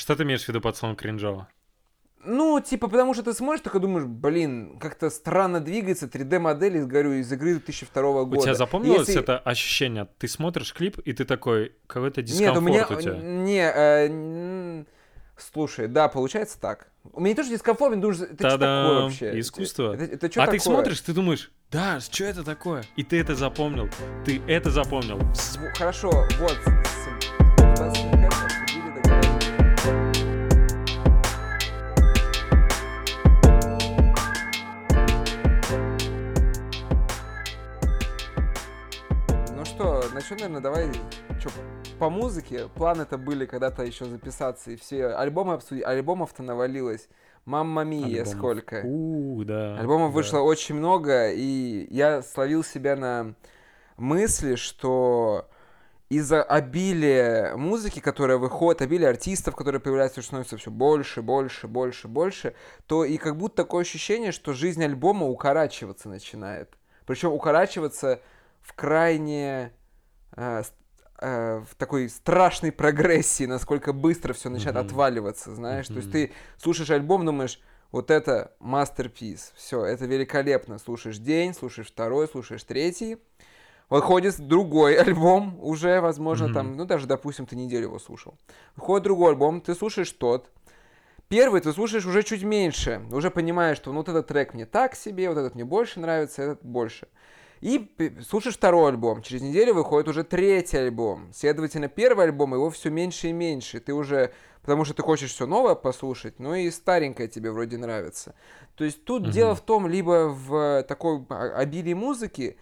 [0.00, 1.46] Что ты имеешь в виду под словом кринжово?
[2.24, 7.30] Ну, типа, потому что ты смотришь, только думаешь, блин, как-то странно двигается 3D-модель, говорю, из
[7.30, 8.38] игры 2002 года.
[8.38, 9.20] У тебя запомнилось Если...
[9.20, 10.08] это ощущение?
[10.16, 12.98] Ты смотришь клип, и ты такой, какой-то дискомфорт Нет, у, меня...
[12.98, 13.16] у тебя.
[13.18, 14.84] Не, э,
[15.36, 16.90] слушай, да, получается так.
[17.12, 19.38] У меня тоже дискомфорт, мне думаешь, это что такое вообще?
[19.38, 19.94] Искусство.
[19.94, 20.58] Это, это, это а такое?
[20.58, 22.84] ты смотришь, ты думаешь, да, что это такое?
[22.96, 23.90] И ты это запомнил.
[24.24, 25.20] Ты это запомнил.
[25.74, 26.58] Хорошо, вот.
[40.20, 40.92] Начнем, наверное, давай
[41.38, 41.50] что,
[41.98, 42.68] по музыке.
[42.74, 45.84] Планы-то были когда-то еще записаться, и все альбомы обсудить.
[45.84, 47.08] Альбомов-то навалилось.
[47.46, 48.82] Мамма Мия сколько.
[48.84, 49.78] У, да.
[49.78, 50.16] Альбомов да.
[50.16, 53.34] вышло очень много, и я словил себя на
[53.96, 55.48] мысли, что
[56.10, 62.54] из-за обилия музыки, которая выходит, обилия артистов, которые появляются, становится все больше, больше, больше, больше,
[62.86, 66.76] то и как будто такое ощущение, что жизнь альбома укорачиваться начинает.
[67.06, 68.20] Причем укорачиваться
[68.60, 69.72] в крайне
[70.36, 70.62] э,
[71.20, 74.86] э, в такой страшной прогрессии, насколько быстро все начинает mm-hmm.
[74.86, 75.86] отваливаться, знаешь.
[75.86, 75.94] Mm-hmm.
[75.94, 77.60] То есть ты слушаешь альбом, думаешь,
[77.92, 80.78] вот это мастерпис, все, это великолепно.
[80.78, 83.18] Слушаешь день, слушаешь второй, слушаешь третий.
[83.88, 86.54] Выходит другой альбом, уже, возможно, mm-hmm.
[86.54, 88.38] там, ну, даже, допустим, ты неделю его слушал.
[88.76, 90.48] Выходит другой альбом, ты слушаешь тот.
[91.30, 94.96] Первый ты слушаешь уже чуть меньше, уже понимаешь, что ну, вот этот трек мне так
[94.96, 97.06] себе, вот этот мне больше нравится, этот больше.
[97.60, 97.90] И
[98.26, 101.30] слушаешь второй альбом, через неделю выходит уже третий альбом.
[101.34, 103.80] Следовательно, первый альбом его все меньше и меньше.
[103.80, 108.34] Ты уже, потому что ты хочешь все новое послушать, но и старенькое тебе вроде нравится.
[108.76, 109.30] То есть тут угу.
[109.30, 112.56] дело в том, либо в такой обилии музыки,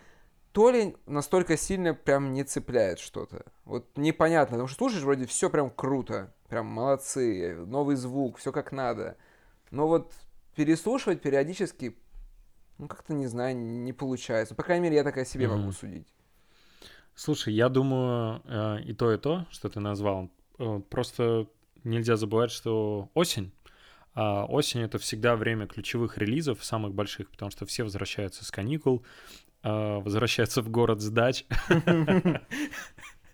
[0.51, 3.45] то ли настолько сильно прям не цепляет что-то.
[3.65, 8.73] Вот непонятно, потому что слушаешь вроде все прям круто, прям молодцы, новый звук, все как
[8.73, 9.17] надо.
[9.71, 10.13] Но вот
[10.57, 11.97] переслушивать периодически
[12.79, 14.55] ну, как-то, не знаю, не получается.
[14.55, 15.57] По крайней мере, я так о себе mm-hmm.
[15.57, 16.07] могу судить.
[17.15, 20.31] Слушай, я думаю, э, и то, и то, что ты назвал.
[20.59, 21.49] Э, просто
[21.83, 23.53] нельзя забывать, что осень.
[24.15, 29.05] А осень— это всегда время ключевых релизов, самых больших, потому что все возвращаются с каникул,
[29.65, 31.45] э, возвращаются в город с дач.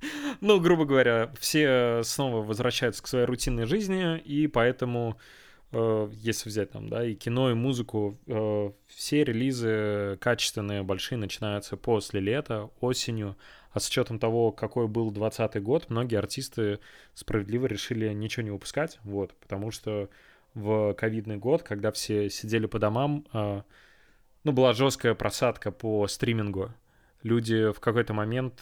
[0.40, 5.18] Ну, грубо говоря, все снова возвращаются к своей рутинной жизни, и поэтому
[6.12, 12.20] если взять там, да, и кино, и музыку, э, все релизы качественные, большие начинаются после
[12.20, 13.36] лета, осенью,
[13.72, 16.78] а с учетом того, какой был 2020 год, многие артисты
[17.14, 20.08] справедливо решили ничего не выпускать, вот, потому что
[20.54, 23.62] в ковидный год, когда все сидели по домам, э,
[24.44, 26.72] ну, была жесткая просадка по стримингу.
[27.22, 28.60] Люди в какой-то момент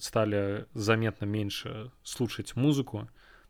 [0.00, 3.08] стали заметно меньше слушать музыку,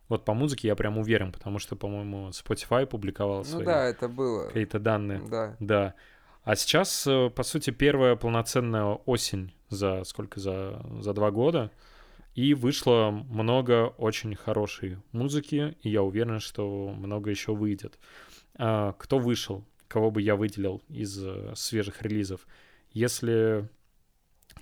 [0.09, 4.07] вот по музыке я прям уверен, потому что, по-моему, Spotify публиковал ну свои да, это
[4.07, 4.47] было.
[4.47, 5.21] какие-то данные.
[5.29, 5.55] Да.
[5.59, 5.93] Да.
[6.43, 10.39] А сейчас, э, по сути, первая полноценная осень за сколько?
[10.39, 11.71] За, за два года.
[12.35, 17.97] И вышло много очень хорошей музыки, и я уверен, что много еще выйдет.
[18.55, 19.65] А, кто вышел?
[19.87, 22.47] Кого бы я выделил из э, свежих релизов?
[22.91, 23.67] Если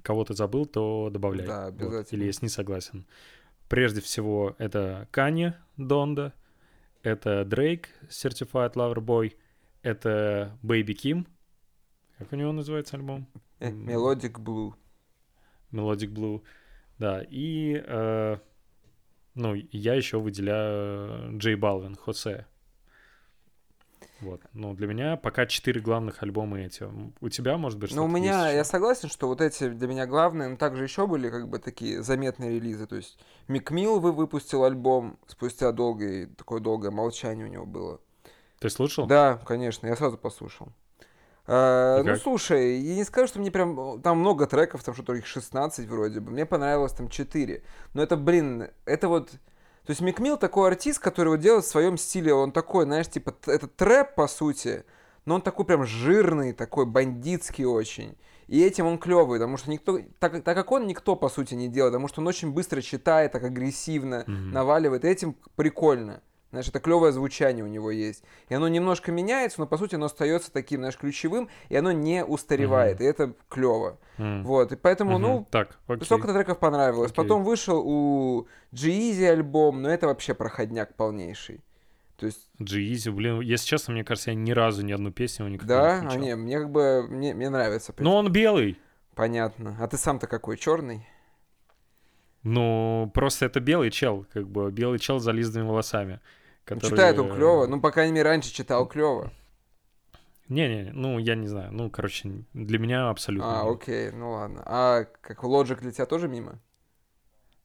[0.01, 1.45] кого-то забыл, то добавляй.
[1.45, 1.97] Да, обязательно.
[1.97, 2.13] Вот.
[2.13, 3.06] Или если не согласен.
[3.67, 6.33] Прежде всего, это Канье Донда,
[7.01, 9.35] это Дрейк Certified Lover Boy,
[9.81, 11.27] это Baby Kim.
[12.17, 13.27] Как у него называется альбом?
[13.59, 14.73] Э, Melodic Blue.
[15.71, 16.43] Melodic Blue,
[16.99, 17.23] да.
[17.29, 18.37] И, э,
[19.33, 22.45] ну, я еще выделяю Джей Балвин, Хосе.
[24.21, 24.41] Вот.
[24.53, 26.87] Ну, для меня пока четыре главных альбома эти.
[27.19, 30.05] У тебя, может быть, что-то Ну, у меня, я согласен, что вот эти для меня
[30.05, 32.87] главные, но также еще были как бы такие заметные релизы.
[32.87, 33.17] То есть
[33.47, 37.99] Мик Мил вы выпустил альбом спустя долгое, такое долгое молчание у него было.
[38.59, 39.05] Ты слушал?
[39.05, 40.69] Да, конечно, я сразу послушал.
[41.47, 44.01] А, ну, слушай, я не скажу, что мне прям...
[44.01, 46.31] Там много треков, там что-то их 16 вроде бы.
[46.31, 47.63] Мне понравилось там 4.
[47.93, 49.29] Но это, блин, это вот
[49.85, 53.36] то есть Микмил такой артист, который вот делает в своем стиле, он такой, знаешь, типа,
[53.45, 54.83] это трэп, по сути,
[55.25, 58.18] но он такой прям жирный, такой бандитский очень.
[58.48, 61.68] И этим он клевый, потому что никто, так, так как он никто, по сути, не
[61.68, 64.51] делает, потому что он очень быстро читает, так агрессивно mm-hmm.
[64.51, 66.21] наваливает, и этим прикольно.
[66.56, 68.24] Знаешь, это клевое звучание у него есть.
[68.48, 72.24] И оно немножко меняется, но по сути оно остается таким, знаешь, ключевым, и оно не
[72.24, 73.02] устаревает.
[73.02, 73.04] Mm-hmm.
[73.04, 74.00] И это клево.
[74.18, 74.44] Mm-hmm.
[74.44, 74.72] Вот.
[74.72, 75.22] И поэтому, mm-hmm.
[75.22, 76.06] ну, так, окей.
[76.06, 77.12] сколько треков понравилось.
[77.12, 77.24] Окей.
[77.24, 78.90] Потом вышел у g
[79.30, 81.62] альбом, но это вообще проходняк полнейший.
[82.16, 82.50] То есть...
[82.57, 82.78] g
[83.12, 85.96] блин, если честно, мне кажется, я ни разу ни одну песню никогда да?
[85.96, 86.22] не включал.
[86.22, 87.94] А не, мне как бы, мне, мне нравится.
[87.98, 88.80] Но он белый.
[89.13, 89.75] Понятно.
[89.78, 91.06] А ты сам-то какой, черный?
[92.44, 96.22] Ну, просто это белый чел, как бы белый чел с зализанными волосами.
[96.65, 96.89] Которые...
[96.89, 97.67] Читает он клево.
[97.67, 99.31] Ну, по крайней мере, раньше читал клево.
[100.50, 101.71] Не-не, ну, я не знаю.
[101.71, 103.62] Ну, короче, для меня абсолютно.
[103.62, 104.62] А, окей, ну ладно.
[104.65, 106.59] А как Logic для тебя тоже мимо?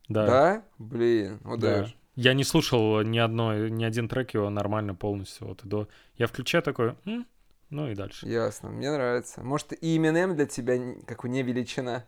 [0.08, 0.26] Да.
[0.26, 0.64] Да?
[0.78, 1.80] Блин, вот да.
[1.80, 1.94] даже.
[2.16, 5.88] Я не слушал ни одной, ни один трек его нормально полностью от и до.
[6.16, 7.26] Я включаю такой, «М,
[7.70, 8.26] ну и дальше.
[8.26, 9.42] Ясно, мне нравится.
[9.42, 10.76] Может, и Eminem для тебя
[11.06, 12.04] как не величина?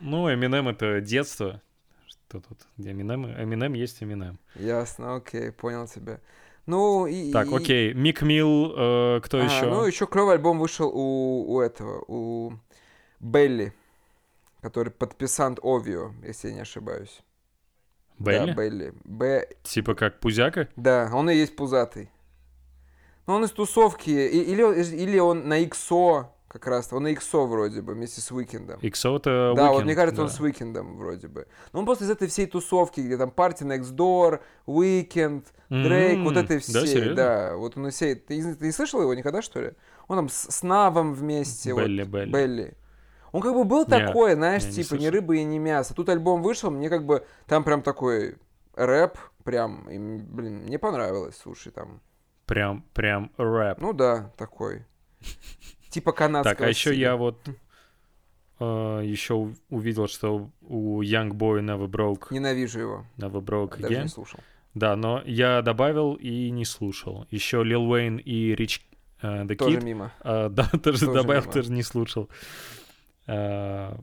[0.00, 1.62] Ну, Eminem это детство.
[2.28, 2.58] Что тут?
[2.78, 3.24] Eminem?
[3.38, 4.36] Eminem есть Eminem.
[4.56, 6.18] Ясно, окей, понял тебя.
[6.66, 7.30] Ну, и...
[7.32, 7.94] Так, и- окей.
[7.94, 9.66] Мик Милл, э, кто А, еще?
[9.66, 12.52] Ну, еще клевый альбом вышел у, у этого, у
[13.20, 13.72] Белли,
[14.60, 17.20] который подписант Овио, если я не ошибаюсь.
[18.18, 18.46] Белли?
[18.46, 18.92] Да, Белли.
[19.04, 19.46] Б...
[19.62, 20.68] Типа как Пузяка?
[20.74, 22.10] Да, он и есть пузатый.
[23.28, 24.62] Ну, он из тусовки, и- или,
[24.96, 26.26] или он на XO,
[26.58, 28.80] как раз, он на XO вроде бы, вместе с Уикендом.
[28.80, 30.32] XO это Да, вот Weeknd, мне кажется, он да.
[30.34, 31.46] с Уикендом вроде бы.
[31.72, 36.36] Но он просто из этой всей тусовки, где там Party Next Door, Weekend, Дрейк, вот
[36.36, 37.14] М, этой да, всей, серьезно?
[37.14, 37.56] да.
[37.56, 38.14] Вот он из всей...
[38.14, 39.72] Ты, не- ты не слышал его никогда, что ли?
[40.08, 41.72] Он там с, с Навом вместе.
[41.74, 42.30] вот, Белли, Белли.
[42.30, 42.74] Белли.
[43.32, 45.12] Он как бы был Не, такой, знаешь, не, не типа, не слышал.
[45.12, 45.94] рыба и не мясо.
[45.94, 48.36] Тут альбом вышел, мне как бы там прям такой
[48.74, 52.00] рэп, прям, и, блин, мне понравилось, слушай, там.
[52.46, 53.78] Прям, прям рэп.
[53.80, 54.84] Ну да, такой.
[55.96, 57.08] Типа канадского Так, а еще стиля.
[57.08, 57.38] я вот
[58.60, 63.06] э, еще увидел, что у Young Boy Never Broke, Ненавижу его.
[63.16, 64.02] Never Broke Даже Again.
[64.02, 64.40] не слушал.
[64.74, 67.26] Да, но я добавил и не слушал.
[67.30, 68.82] Еще Lil Wayne и Rich
[69.22, 69.84] э, The Тоже Kid.
[69.84, 70.12] мимо.
[70.20, 71.52] А, да, тоже Тоже добавил, мимо.
[71.54, 72.28] тоже не слушал.
[73.26, 73.98] А,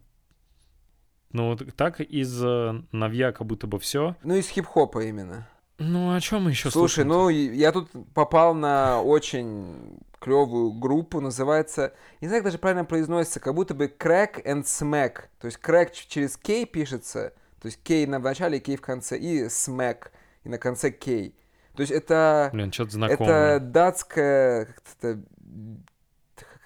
[1.32, 4.16] ну, так из э, новья как будто бы все.
[4.24, 5.48] Ну, из хип-хопа именно.
[5.78, 11.20] Ну, о чем мы еще Слушай, ну и я тут попал на очень клевую группу,
[11.22, 15.26] называется, не знаю, как даже правильно произносится, как будто бы Crack and Smack.
[15.40, 19.46] То есть Crack через K пишется, то есть K на начале, K в конце, и
[19.46, 20.08] Smack,
[20.44, 21.34] и на конце K.
[21.76, 23.60] То есть это, Блин, что-то это знакомое.
[23.60, 25.24] датская, как это,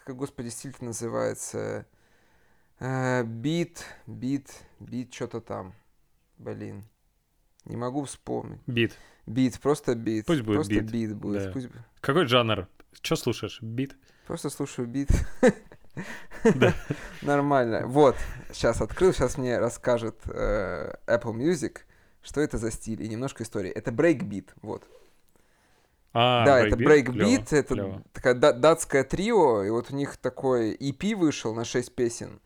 [0.05, 1.85] как, господи, стиль-то называется,
[2.79, 4.49] Э, бит, бит,
[4.79, 5.73] бит, что-то там,
[6.37, 6.83] блин.
[7.65, 8.61] Не могу вспомнить.
[8.67, 8.97] Бит.
[9.25, 10.25] Бит, просто бит.
[10.25, 11.45] Пусть будет просто бит, бит будет.
[11.45, 11.51] да.
[11.51, 11.69] Пусть...
[11.99, 12.67] Какой жанр?
[13.01, 13.61] Что слушаешь?
[13.61, 13.95] Бит?
[14.25, 15.09] Просто слушаю бит.
[16.43, 16.75] Да.
[17.23, 17.87] Нормально.
[17.87, 18.15] Вот,
[18.51, 21.79] сейчас открыл, сейчас мне расскажет э, Apple Music,
[22.21, 23.71] что это за стиль и немножко истории.
[23.71, 24.83] Это брейкбит, вот.
[26.13, 27.51] А, да, это брейкбит?
[27.51, 32.39] это такая да- датское трио, и вот у них такой EP вышел на 6 песен.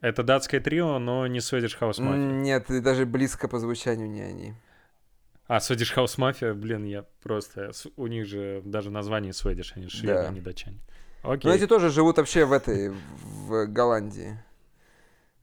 [0.00, 2.16] Это датское трио, но не Swedish House Mafia.
[2.16, 4.54] Нет, даже близко по звучанию не они.
[5.48, 7.72] А, Swedish House Mafia, блин, я просто...
[7.96, 10.28] У них же даже название Swedish, они шведы, Да.
[10.28, 10.78] а не датчане.
[11.24, 11.52] Но Окей.
[11.52, 14.38] эти тоже живут вообще в этой, в Голландии.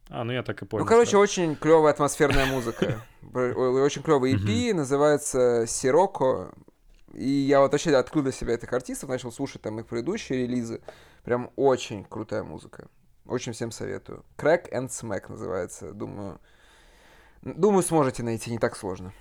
[0.10, 0.84] А, ну я так и понял.
[0.84, 1.22] Ну, короче, сразу.
[1.24, 3.02] очень клевая атмосферная музыка.
[3.34, 6.52] Очень клевый EP, называется Сироко.
[7.14, 10.82] И я вот вообще открыл для себя этих артистов, начал слушать там их предыдущие релизы.
[11.24, 12.88] Прям очень крутая музыка.
[13.26, 14.26] Очень всем советую.
[14.38, 15.92] Crack and Smack называется.
[15.94, 16.40] Думаю,
[17.44, 19.14] думаю, сможете найти, не так сложно.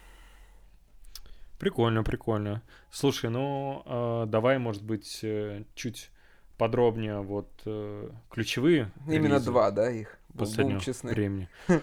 [1.58, 2.62] Прикольно, прикольно.
[2.90, 6.10] Слушай, ну э, давай, может быть, э, чуть
[6.56, 8.90] подробнее вот э, ключевые.
[9.08, 10.18] Именно два, да, их?
[10.36, 11.10] Последнего честны.
[11.10, 11.48] времени.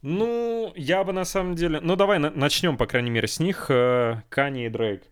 [0.00, 1.80] Ну, я бы на самом деле...
[1.80, 3.66] Ну, давай на- начнем, по крайней мере, с них.
[3.68, 5.02] э, Кани и Дрейк.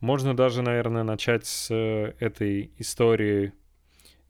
[0.00, 3.52] Можно даже, наверное, начать с э, этой истории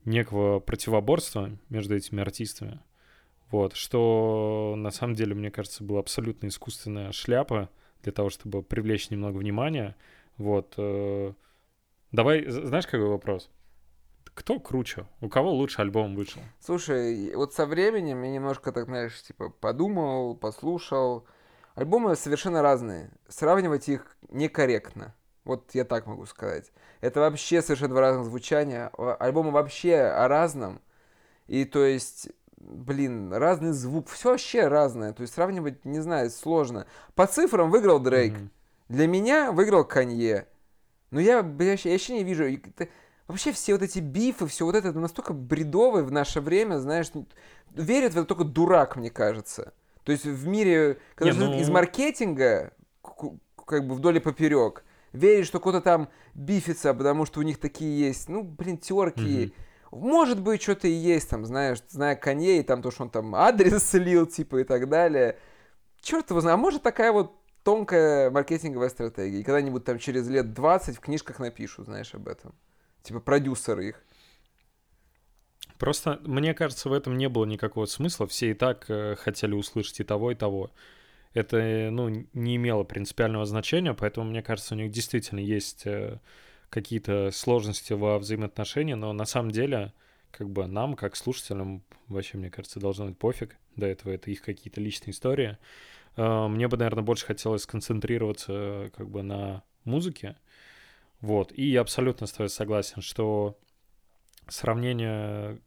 [0.04, 2.80] некого противоборства между этими артистами.
[3.50, 7.70] Вот, что на самом деле, мне кажется, была абсолютно искусственная шляпа
[8.04, 9.96] для того, чтобы привлечь немного внимания.
[10.38, 10.74] Вот.
[10.76, 11.32] э,
[12.12, 13.50] Давай, знаешь, какой вопрос?
[14.34, 15.06] Кто круче?
[15.20, 16.42] У кого лучше альбом вышел?
[16.60, 21.26] Слушай, вот со временем я немножко так, знаешь, типа подумал, послушал.
[21.74, 23.10] Альбомы совершенно разные.
[23.28, 25.14] Сравнивать их некорректно.
[25.44, 26.72] Вот я так могу сказать.
[27.00, 28.88] Это вообще совершенно два разных звучания.
[29.18, 30.80] Альбомы вообще о разном.
[31.46, 32.28] И то есть,
[32.66, 34.08] блин, разный звук.
[34.08, 35.12] Все вообще разное.
[35.12, 36.86] То есть сравнивать, не знаю, сложно.
[37.14, 38.32] По цифрам выиграл Дрейк.
[38.34, 38.50] Мгм.
[38.88, 40.46] Для меня выиграл Канье.
[41.10, 42.44] Но я, бля, я вообще не вижу.
[42.44, 42.88] это-
[43.26, 47.06] Вообще все вот эти бифы, все вот это настолько бредовое в наше время, знаешь,
[47.74, 49.72] верит в это только дурак, мне кажется.
[50.02, 52.72] То есть в мире, когда Не, ну- из маркетинга,
[53.66, 57.98] как бы вдоль и поперек, верит, что кто-то там бифится, потому что у них такие
[58.08, 59.54] есть, ну, блин, терки.
[59.94, 63.34] Может быть, что-то и есть там, знаешь, зная Канье, и там то, что он там
[63.34, 65.38] адрес слил, типа, и так далее.
[66.00, 67.32] Черт его знает, а может такая вот
[67.64, 69.40] тонкая маркетинговая стратегия.
[69.40, 72.54] И когда-нибудь там через лет 20 в книжках напишут, знаешь, об этом.
[73.02, 74.04] Типа продюсеры их.
[75.78, 78.26] Просто, мне кажется, в этом не было никакого смысла.
[78.26, 80.70] Все и так э, хотели услышать и того, и того.
[81.32, 86.20] это, ну, не имело принципиального значения, поэтому, мне кажется, у них действительно есть э,
[86.70, 89.92] какие-то сложности во взаимоотношениях, но на самом деле,
[90.30, 93.56] как бы нам, как слушателям, вообще, мне кажется, должно быть пофиг.
[93.76, 95.58] До этого это их какие-то личные истории.
[96.16, 100.36] Э, мне бы, наверное, больше хотелось сконцентрироваться как бы на музыке.
[101.20, 101.52] Вот.
[101.52, 103.58] И я абсолютно с тобой согласен, что
[104.48, 105.58] сравнение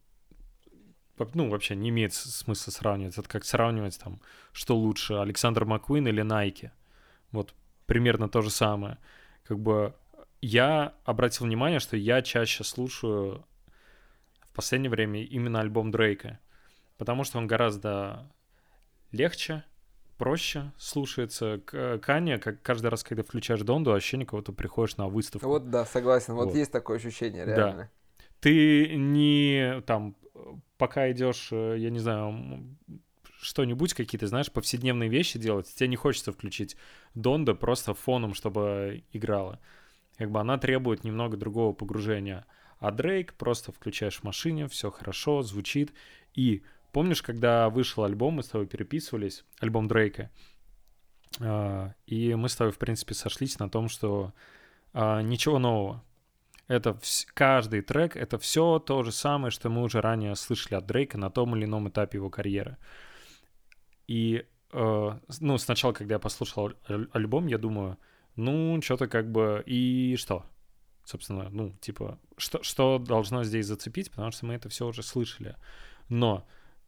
[1.33, 3.17] ну, вообще не имеет смысла сравнивать.
[3.17, 6.71] Это как сравнивать там, что лучше, Александр Маккуин или Найки.
[7.31, 7.53] Вот
[7.85, 8.97] примерно то же самое.
[9.43, 9.95] Как бы
[10.41, 13.45] я обратил внимание, что я чаще слушаю
[14.41, 16.39] в последнее время именно альбом Дрейка,
[16.97, 18.31] потому что он гораздо
[19.11, 19.63] легче,
[20.17, 21.61] проще слушается.
[22.01, 25.47] Каня, как каждый раз, когда включаешь Донду, ощущение, кого ты приходишь на выставку.
[25.47, 26.33] Вот да, согласен.
[26.33, 27.83] Вот, вот есть такое ощущение, реально.
[27.83, 27.89] Да.
[28.39, 30.15] Ты не там
[30.77, 32.77] пока идешь, э, я не знаю,
[33.39, 36.75] что-нибудь, какие-то, знаешь, повседневные вещи делать, тебе не хочется включить
[37.15, 39.59] Донда просто фоном, чтобы играла.
[40.17, 42.45] Как бы она требует немного другого погружения.
[42.79, 45.93] А Дрейк просто включаешь в машине, все хорошо, звучит.
[46.33, 50.29] И помнишь, когда вышел альбом, мы с тобой переписывались, альбом Дрейка,
[51.39, 54.33] а, и мы с тобой, в принципе, сошлись на том, что
[54.93, 56.03] а, ничего нового.
[56.67, 60.85] Это вс- каждый трек, это все то же самое, что мы уже ранее слышали от
[60.85, 62.77] Дрейка на том или ином этапе его карьеры.
[64.07, 67.97] И, э, ну, сначала, когда я послушал аль- альбом, я думаю,
[68.37, 70.45] ну, что-то как бы, и что?
[71.03, 75.55] Собственно, ну, типа, что, что должно здесь зацепить, потому что мы это все уже слышали.
[76.09, 76.45] Но,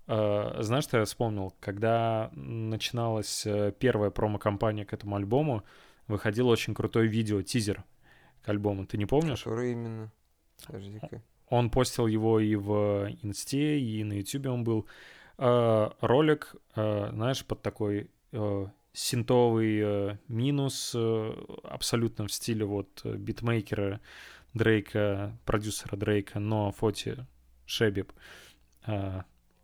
[0.08, 1.56] э, знаешь, что я вспомнил?
[1.60, 5.64] Когда начиналась э, первая промо-компания к этому альбому,
[6.08, 7.84] выходил очень крутой видео, тизер
[8.44, 8.86] к альбому.
[8.86, 9.44] Ты не помнишь?
[9.44, 10.12] Который именно?
[10.68, 11.24] Подожди-ка.
[11.48, 14.86] Он постил его и в Инсте, и на Ютубе он был.
[15.38, 23.06] Э, ролик, э, знаешь, под такой э, синтовый э, минус, э, абсолютно в стиле вот
[23.06, 24.02] битмейкера
[24.54, 27.28] Дрейка, продюсера Дрейка, но фоте
[27.66, 28.12] Шебиб.
[28.86, 29.22] Э,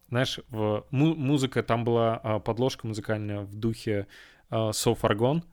[0.09, 4.07] знаешь, в, му- музыка, там была э, подложка музыкальная в духе
[4.49, 5.43] э, So Far Gone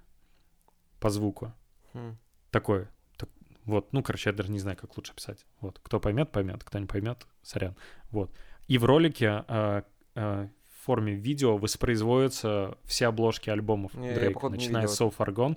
[1.01, 1.53] по звуку.
[1.95, 2.17] Хм.
[2.51, 3.31] Такой, так,
[3.65, 5.47] вот, ну, короче, я даже не знаю, как лучше писать.
[5.61, 7.77] Вот, кто поймет, поймет, кто не поймет, сорян.
[8.11, 8.31] Вот.
[8.69, 9.83] И в ролике э,
[10.15, 10.49] э,
[10.85, 15.33] форме видео воспроизводятся все обложки альбомов Не, я, Дрейка, походу, не начиная с So Far
[15.33, 15.57] Gone,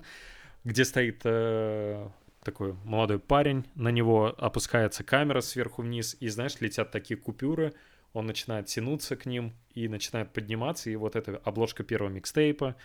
[0.64, 2.08] где стоит э,
[2.42, 7.74] такой молодой парень, на него опускается камера сверху вниз, и, знаешь, летят такие купюры,
[8.12, 12.76] он начинает тянуться к ним и начинает подниматься, и вот эта обложка первого микстейпа,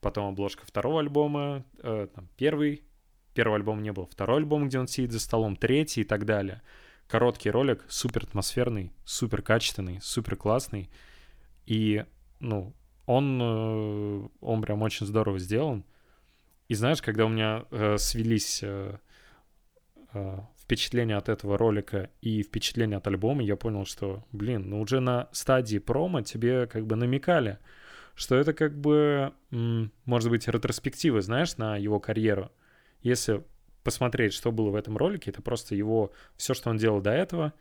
[0.00, 2.82] потом обложка второго альбома, э, там, первый,
[3.34, 6.62] первый альбом не был, второй альбом, где он сидит за столом, третий и так далее.
[7.08, 10.90] Короткий ролик, супер атмосферный, супер качественный, супер классный.
[11.66, 12.04] И,
[12.40, 12.74] ну,
[13.06, 15.84] он, э, он прям очень здорово сделан.
[16.68, 18.98] И знаешь, когда у меня э, свелись э,
[20.12, 25.00] э, впечатления от этого ролика и впечатления от альбома, я понял, что, блин, ну уже
[25.00, 27.58] на стадии промо тебе как бы намекали,
[28.16, 32.50] что это как бы, может быть, ретроспектива, знаешь, на его карьеру.
[33.02, 33.44] Если
[33.84, 37.52] посмотреть, что было в этом ролике, это просто его, все, что он делал до этого,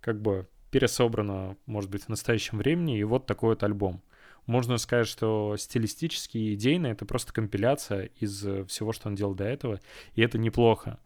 [0.00, 4.02] как бы пересобрано, может быть, в настоящем времени, и вот такой вот альбом.
[4.46, 9.36] Можно сказать, что стилистически и идейно это просто компиляция из э, всего, что он делал
[9.36, 9.80] до этого,
[10.16, 10.98] и это неплохо.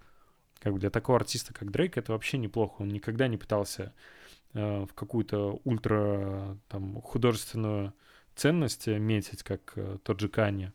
[0.61, 2.81] Как бы для такого артиста, как Дрейк, это вообще неплохо.
[2.81, 3.93] Он никогда не пытался
[4.55, 7.93] э, в какую-то ультра там, художественную
[8.37, 10.73] ценность метить, как э, тот же Канье.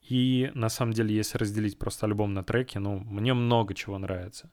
[0.00, 4.50] И на самом деле, если разделить просто альбом на треки, ну, мне много чего нравится.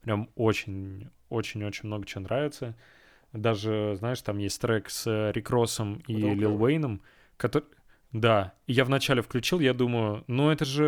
[0.00, 2.74] Прям очень, очень-очень много чего нравится.
[3.32, 6.36] Даже, знаешь, там есть трек с Рик Россом и Долго.
[6.36, 7.00] Лил Уэйном,
[7.36, 7.64] который...
[8.12, 10.84] Да, и я вначале включил, я думаю, ну это же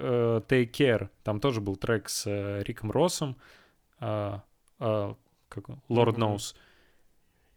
[0.00, 1.10] э, Take Care.
[1.22, 3.36] Там тоже был трек с э, Риком Россом,
[4.00, 4.38] э,
[4.78, 5.14] э,
[5.50, 5.68] как?
[5.90, 6.22] Lord Мгм.
[6.22, 6.56] Knows.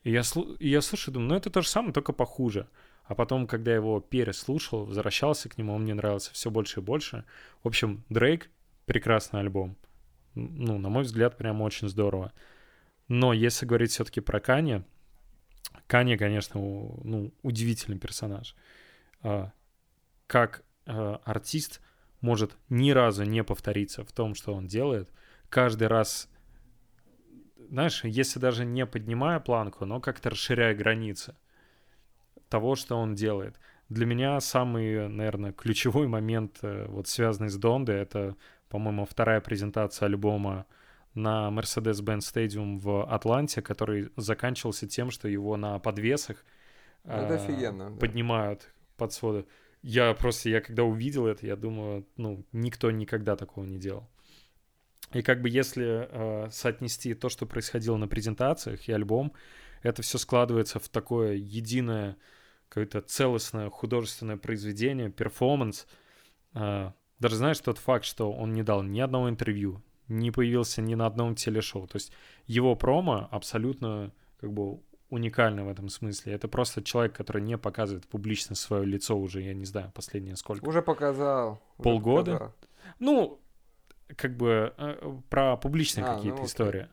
[0.04, 2.68] И я, слу- и я слушаю, думаю, ну это то же самое, только похуже.
[3.06, 6.84] А потом, когда я его переслушал, возвращался к нему, он мне нравился все больше и
[6.84, 7.24] больше.
[7.64, 8.50] В общем, Дрейк—
[8.86, 9.78] прекрасный альбом.
[10.36, 12.34] Ну, на мой взгляд, прям очень здорово.
[13.08, 14.84] Но если говорить все-таки про Канье,
[15.88, 18.56] Канье, конечно, ну, удивительный персонаж.
[19.22, 19.52] А,
[20.28, 21.82] Как а, артист
[22.22, 25.10] может ни разу не повториться в том, что он делает.
[25.50, 26.30] Каждый раз,
[27.70, 31.36] знаешь, если даже не поднимая планку, но как-то расширяя границы
[32.50, 33.60] того, что он делает.
[33.90, 38.36] Для меня самый, наверное, ключевой момент, э, вот связанный с Дондой, это,
[38.74, 40.66] по-моему, вторая презентация альбома
[41.14, 46.44] на Mercedes-Benz Stadium в Атланте, который заканчивался тем, что его на подвесах
[47.04, 48.00] Это офигенно, да.
[48.00, 49.46] поднимают под своды.
[49.84, 54.10] Я просто, я когда увидел это, я думаю, ну, никто никогда такого не делал.
[55.12, 59.34] И как бы если э, соотнести то, что происходило на презентациях и альбом,
[59.84, 62.18] это все складывается в такое единое,
[62.70, 65.86] какое-то целостное художественное произведение, перформанс.
[66.56, 70.94] Э, даже знаешь тот факт, что он не дал ни одного интервью, не появился ни
[70.94, 71.88] на одном телешоу.
[71.88, 72.12] То есть
[72.48, 74.12] его промо абсолютно
[74.42, 76.34] как бы уникально в этом смысле.
[76.34, 80.68] Это просто человек, который не показывает публично свое лицо уже, я не знаю, последнее сколько.
[80.68, 81.62] Уже показал.
[81.78, 82.32] Уже Полгода?
[82.34, 82.54] показал.
[83.00, 83.40] Ну,
[84.18, 86.90] как бы э, про публичные А, какие-то ну, истории.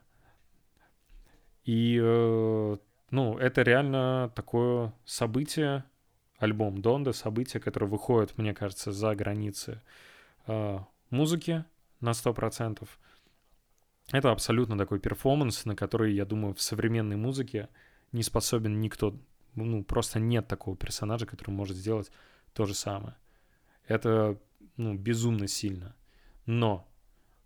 [1.65, 2.77] И, э,
[3.11, 5.83] ну, это реально такое событие,
[6.39, 9.83] альбом Донда, событие, которое выходит, мне кажется, за границы
[11.11, 11.65] музыки
[12.01, 12.89] на 100%.
[14.13, 17.69] Это абсолютно такой перформанс, на который, я думаю, в современной музыке
[18.13, 19.17] не способен никто.
[19.55, 22.11] Ну, просто нет такого персонажа, который может сделать
[22.53, 23.17] то же самое.
[23.87, 24.39] Это,
[24.77, 25.95] ну, безумно сильно.
[26.47, 26.89] Но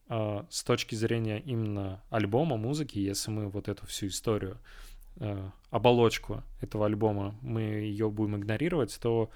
[0.09, 4.59] э, с точки зрения именно альбома, музыки, если мы вот эту всю историю,
[5.17, 9.31] э, оболочку этого альбома, мы ее будем игнорировать, то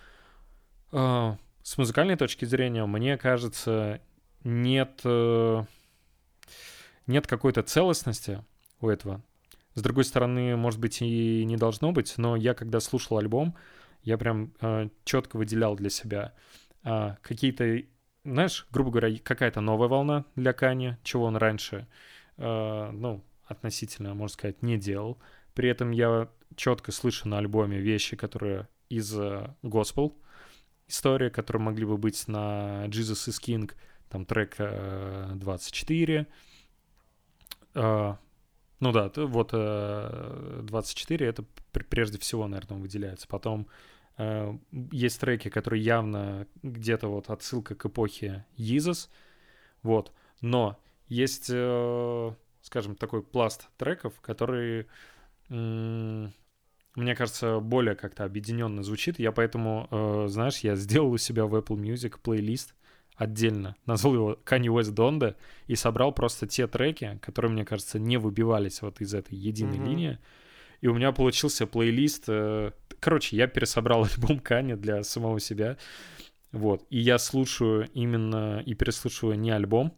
[0.92, 1.36] э,
[1.68, 4.00] с музыкальной точки зрения, мне кажется,
[4.42, 5.64] нет, э,
[7.06, 8.42] нет какой-то целостности
[8.80, 9.22] у этого.
[9.74, 13.54] С другой стороны, может быть, и не должно быть, но я, когда слушал альбом,
[14.02, 16.32] я прям э, четко выделял для себя
[16.84, 17.82] э, какие-то,
[18.24, 21.86] знаешь, грубо говоря, какая-то новая волна для Кани, чего он раньше,
[22.38, 25.18] э, ну, относительно, можно сказать, не делал.
[25.52, 30.16] При этом я четко слышу на альбоме вещи, которые из э, госпел
[30.88, 33.72] истории, которые могли бы быть на Jesus is King,
[34.08, 36.26] там трек э, 24.
[37.74, 38.14] Э,
[38.80, 43.26] ну да, вот э, 24 это пр- прежде всего, наверное, выделяется.
[43.28, 43.66] Потом
[44.16, 44.56] э,
[44.92, 49.08] есть треки, которые явно где-то вот отсылка к эпохе Jesus,
[49.82, 50.12] вот.
[50.40, 50.78] Но
[51.08, 54.86] есть, э, скажем, такой пласт треков, который,
[55.48, 56.32] м,
[56.98, 59.18] мне кажется, более как-то объединенно звучит.
[59.18, 62.74] Я поэтому, э, знаешь, я сделал у себя в Apple Music плейлист
[63.16, 65.34] отдельно, назвал его Kanye West Donda
[65.66, 69.86] и собрал просто те треки, которые, мне кажется, не выбивались вот из этой единой Мгм.
[69.86, 70.18] линии.
[70.80, 72.24] И у меня получился плейлист.
[72.28, 75.76] э, Короче, я пересобрал альбом Кани для самого себя.
[76.52, 76.84] Вот.
[76.90, 79.92] И я слушаю именно и переслушиваю не альбом,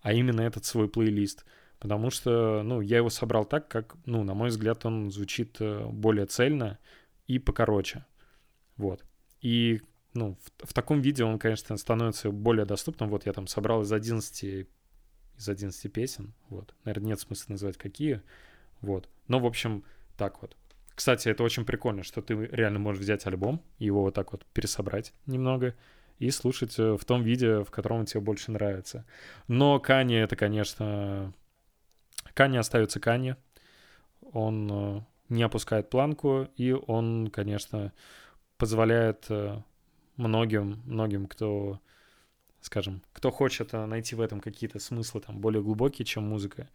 [0.00, 1.44] а именно этот свой плейлист.
[1.82, 5.84] Потому что, ну, я его собрал так, как, ну, на мой взгляд, он звучит э,
[5.84, 6.78] более цельно
[7.26, 8.06] и покороче.
[8.76, 9.04] Вот.
[9.40, 9.82] И,
[10.14, 13.10] ну, в, в таком виде он, конечно, становится более доступным.
[13.10, 16.34] Вот я там собрал из 11, из 11 песен.
[16.50, 16.72] Вот.
[16.84, 18.22] Наверное, нет смысла называть какие.
[18.80, 19.08] Вот.
[19.26, 19.82] Но, в общем,
[20.16, 20.56] так вот.
[20.94, 25.14] Кстати, это очень прикольно, что ты реально можешь взять альбом, его вот так вот пересобрать
[25.26, 25.74] немного
[26.20, 29.04] и слушать э, в том виде, в котором он тебе больше нравится.
[29.48, 31.32] Но Кани это, конечно...
[32.34, 33.36] Кани остается Кани.
[34.32, 37.92] Он э, не опускает планку, и он, конечно,
[38.56, 39.60] позволяет э,
[40.16, 41.80] многим, многим, кто,
[42.60, 46.68] скажем, кто хочет э, найти в этом какие-то смыслы там более глубокие, чем музыка,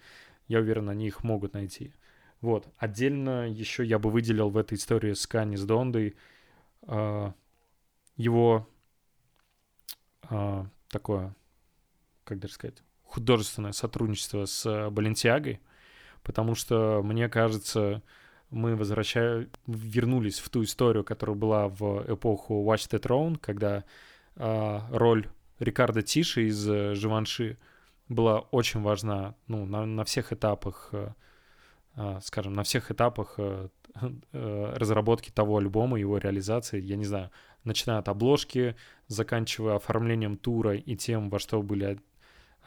[0.48, 1.94] я уверен, они их могут найти.
[2.42, 2.68] Вот.
[2.78, 6.16] Отдельно еще я бы выделил в этой истории с Кани с Дондой
[8.16, 8.70] его
[10.90, 11.36] такое,
[12.24, 15.60] как даже сказать, художественное сотрудничество с Балентиагой,
[16.24, 18.02] потому что, мне кажется,
[18.50, 23.84] мы возвращаем, вернулись в ту историю, которая была в эпоху Watch the Throne, когда
[24.36, 25.28] э, роль
[25.60, 27.58] Рикардо Тиши из э, Живанши
[28.10, 31.10] была очень важна ну, на, на всех этапах, э,
[31.96, 33.68] э, скажем, на всех этапах э,
[34.32, 37.32] э, разработки того альбома, его реализации, я не знаю,
[37.66, 38.76] начиная от обложки,
[39.08, 42.00] заканчивая оформлением тура и тем, во что были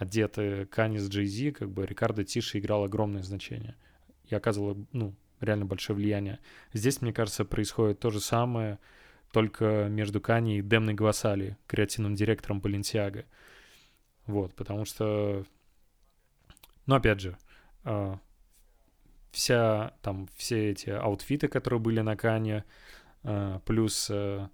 [0.01, 3.77] одеты Кани с как бы Рикардо Тиши играл огромное значение
[4.25, 6.39] и оказывал, ну, реально большое влияние.
[6.73, 8.79] Здесь, мне кажется, происходит то же самое,
[9.31, 13.27] только между Кани и Демной Гвасали, креативным директором Баленсиага.
[14.25, 15.45] Вот, потому что,
[16.87, 17.37] ну, опять же,
[17.85, 18.17] э,
[19.33, 22.65] вся, там, все эти аутфиты, которые были на Кане,
[23.23, 24.49] э, плюс д-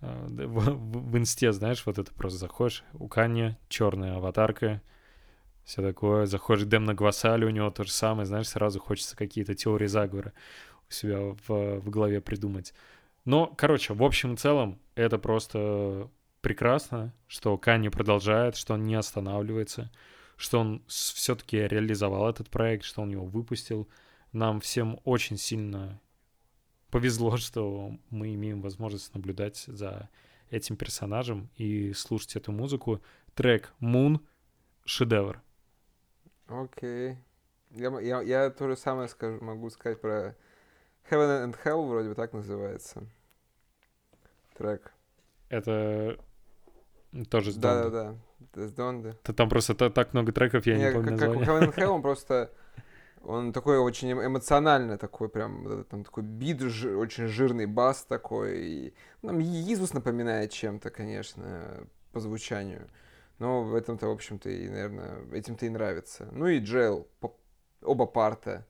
[0.00, 4.80] в, в- в инсте, знаешь, вот это просто заходишь, у Кани черная аватарка,
[5.64, 9.54] все такое, заходишь к Демна Гвасали, у него то же самое, знаешь, сразу хочется какие-то
[9.54, 10.32] теории заговора
[10.88, 12.72] у себя в, в голове придумать.
[13.24, 16.08] Но, короче, в общем и целом, это просто
[16.40, 19.90] прекрасно, что Канни продолжает, что он не останавливается,
[20.36, 23.88] что он все-таки реализовал этот проект, что он его выпустил.
[24.32, 26.00] Нам всем очень сильно
[26.90, 30.08] повезло, что мы имеем возможность наблюдать за
[30.50, 33.02] этим персонажем и слушать эту музыку.
[33.34, 34.20] Трек Moon—
[34.84, 35.40] шедевр.
[36.48, 37.18] Окей.
[37.70, 40.34] Я, я, я то же самое скажу, могу сказать про
[41.10, 43.06] Heaven and Hell, вроде бы так называется.
[44.56, 44.92] Трек.
[45.50, 46.18] Это
[47.30, 47.90] тоже с Да, Донды.
[47.90, 48.16] да,
[48.54, 48.66] да.
[48.66, 49.12] С Донды.
[49.36, 51.68] Там просто та- так много треков, я не, Не, помню как, как название.
[51.68, 52.50] Heaven and Hell, он просто...
[53.22, 58.58] Он такой очень эм- эмоциональный, такой прям, там такой бит, очень жирный бас такой.
[58.58, 62.88] И, ну, там Иисус напоминает чем-то, конечно, по звучанию.
[63.38, 66.28] Но в этом-то, в общем-то, и, наверное, этим-то и нравится.
[66.32, 67.06] Ну и Джейл,
[67.82, 68.66] оба парта.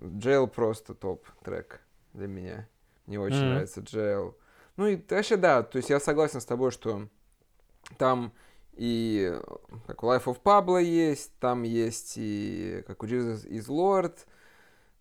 [0.00, 1.80] Джейл просто топ трек
[2.12, 2.68] для меня.
[3.06, 3.48] Мне очень Мгм.
[3.48, 4.36] нравится Джейл.
[4.76, 7.08] Ну и вообще, да, то есть я согласен с тобой, что
[7.98, 8.32] там
[8.74, 9.32] и
[9.86, 14.16] как у Life of Pablo есть, там есть и как у Jesus is Lord,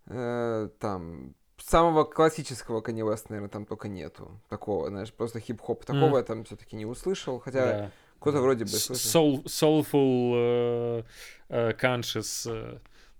[0.08, 4.40] э, там самого классического Kanye West, наверное, там только нету.
[4.50, 5.86] Такого, знаешь, просто хип-хоп.
[5.86, 6.18] Такого Мгм.
[6.18, 7.92] я там все-таки не услышал, хотя Да.
[8.20, 9.36] кто-то вроде бы слышал.
[9.40, 11.04] Soul, soulful, э,
[11.50, 12.80] э, conscious, э,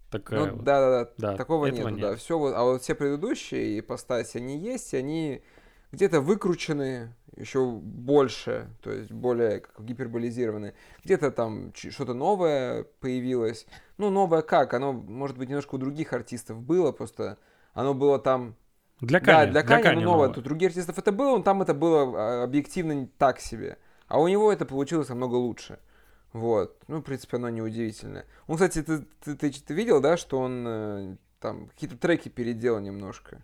[0.10, 0.64] такая Ну, вот.
[0.64, 2.10] да, да, да, Да, такого нету, да.
[2.10, 2.20] нет.
[2.20, 5.44] Все вот, а вот все предыдущие ипостаси, они есть, и они
[5.92, 10.74] где-то выкручены еще больше, то есть более как гиперболизированы.
[11.04, 13.66] Где-то там что-то новое появилось.
[13.98, 14.74] Ну, новое как?
[14.74, 17.38] Оно, может быть, немножко у других артистов было, просто
[17.74, 18.56] оно было там...
[19.00, 20.04] Для да, Кани, для Кани, ну, новое.
[20.04, 20.30] новое.
[20.30, 23.78] Тут других артистов это было, но там это было а, объективно так себе.
[24.08, 25.80] А у него это получилось намного лучше.
[26.34, 26.78] Вот.
[26.88, 28.26] Ну, в принципе, оно неудивительно.
[28.48, 32.80] Он, кстати, ты, ты, ты, ты видел, да, что он э, там какие-то треки переделал
[32.80, 33.42] немножко?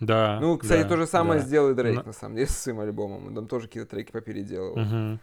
[0.00, 0.38] Да.
[0.40, 1.46] Ну, кстати, да, то же самое да.
[1.46, 3.26] сделал и Дрейк, Но- на самом деле, с своим альбомом.
[3.28, 4.76] Он там тоже какие-то треки попеределал.
[4.76, 5.20] Мгм.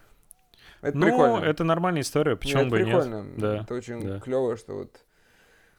[0.81, 1.43] Это ну, прикольно.
[1.45, 2.93] это нормальная история, Не, почему это бы и нет.
[2.93, 3.25] прикольно.
[3.37, 4.19] Да, Это очень да.
[4.19, 4.99] клево, что вот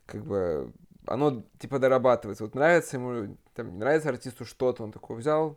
[0.07, 0.73] как бы
[1.07, 2.45] оно типа дорабатывается.
[2.45, 5.57] Вот нравится ему, там, нравится артисту что-то, он такой взял,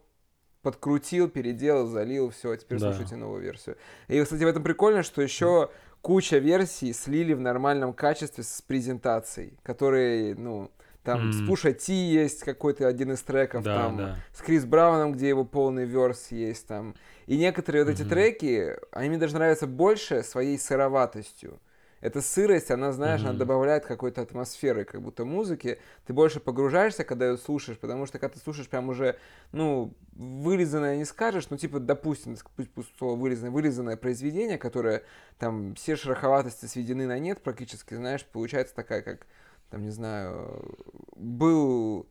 [0.62, 2.90] подкрутил, переделал, залил, все, теперь Да.
[2.92, 3.78] слушайте новую версию.
[4.08, 5.70] И, кстати, в этом прикольно, что еще
[6.02, 10.70] куча версий слили в нормальном качестве с презентацией, которые, ну,
[11.04, 11.46] там с М.
[11.46, 14.16] Пуша Ти есть какой-то один из треков, Да, там да.
[14.34, 16.96] с Крис Брауном, где его полный верс есть там.
[17.26, 21.60] И некоторые вот эти треки, они мне даже нравятся больше своей сыроватостью.
[22.02, 23.40] Эта сырость, она, знаешь, она Мгм.
[23.40, 25.80] добавляет какой-то атмосферы, как будто музыки.
[26.08, 29.18] Ты больше погружаешься, когда ее слушаешь, потому что когда ты слушаешь прям уже,
[29.52, 32.36] ну, вырезанное не скажешь, ну, типа, допустим,
[32.74, 35.04] пусть слово вырезанное, вырезанное произведение, которое
[35.38, 39.28] там все шероховатости сведены на нет практически, знаешь, получается такая, как,
[39.72, 40.76] там, не знаю,
[41.16, 42.08] был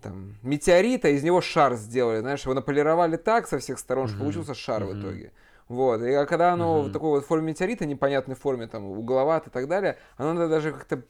[0.00, 4.18] там метеорит, а из него шар сделали, знаешь, его наполировали так со всех сторон, что
[4.18, 5.32] получился шар в итоге.
[5.68, 9.52] Вот, и а когда оно в такой вот форме метеорита, непонятной форме, там, угловато и
[9.52, 11.02] так далее, оно даже как-то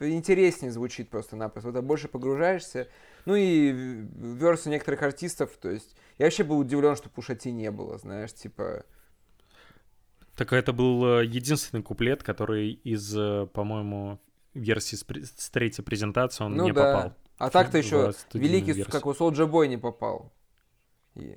[0.00, 1.70] интереснее звучит просто-напросто.
[1.70, 2.88] Вот, а больше погружаешься.
[3.26, 7.98] Ну и версы некоторых артистов, то есть, я вообще был удивлен, что Пушати не было,
[7.98, 8.84] знаешь, типа,
[10.36, 14.18] Так это был э, единственный куплет, который из, э, по-моему,
[14.54, 16.94] версии с, третьей презентации он ну не да.
[16.94, 17.12] попал.
[17.38, 18.86] А так-то еще великий, версию.
[18.90, 20.32] как у Солджа Бой не попал.
[21.14, 21.36] И-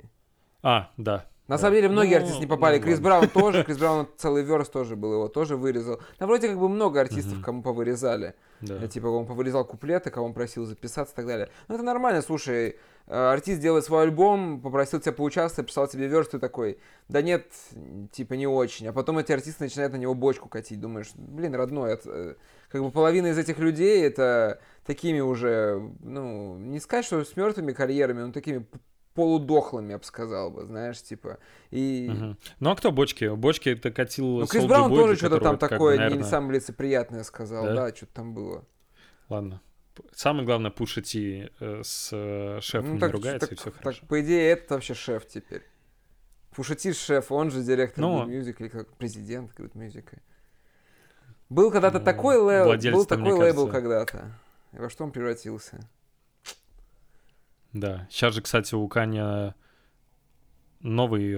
[0.62, 1.26] А, да.
[1.48, 1.62] На Да.
[1.62, 2.78] самом деле многие Ну, артисты не попали.
[2.78, 3.04] ну, Крис ладно.
[3.10, 6.00] Браун тоже, Крис Браун целый верс тоже был, его тоже вырезал.
[6.18, 8.34] Там вроде как бы много артистов, кому повырезали.
[8.66, 8.84] Да.
[8.84, 11.50] Э, Типа, он повырезал куплеты, кого он просил записаться и так далее.
[11.68, 16.32] Ну, это нормально, слушай, э, артист делает свой альбом, попросил тебя поучаствовать, писал тебе верст,
[16.32, 17.48] ты такой, да нет,
[18.12, 18.88] типа, не очень.
[18.88, 22.36] А потом эти артисты начинают на него бочку катить, думаешь, блин, родной, это, э,
[22.70, 27.74] как бы половина из этих людей это такими уже, ну, не сказать, что с мертвыми
[27.74, 28.66] карьерами, но такими
[29.16, 31.40] полудохлыми, я бы сказал бы, знаешь, типа.
[31.72, 32.08] И...
[32.12, 32.38] Мгм.
[32.60, 33.34] Ну а кто бочки?
[33.36, 37.24] Бочки это катил Ну, Крис Браун Boy, тоже что-то там такое не наверное, самое лицеприятное
[37.24, 37.74] сказал, Да?
[37.90, 38.64] да, что-то там было.
[39.30, 39.62] Ладно.
[40.14, 43.72] Самое главное, Пуша Ти э, с э, шефом Ну, не так, ругается, так- и все
[43.72, 44.06] так, хорошо.
[44.08, 45.64] по идее, это вообще шеф теперь.
[46.54, 48.24] Пушати шеф, он же директор Ну.
[48.26, 50.06] Good Music, или как президент Good Music.
[51.50, 54.32] Был когда-то Ну, такой лейбл, был такой лейбл когда-то.
[54.74, 55.80] И во что он превратился?
[57.76, 58.08] Да.
[58.10, 59.54] Сейчас же, кстати, у Каня
[60.80, 61.38] новый э,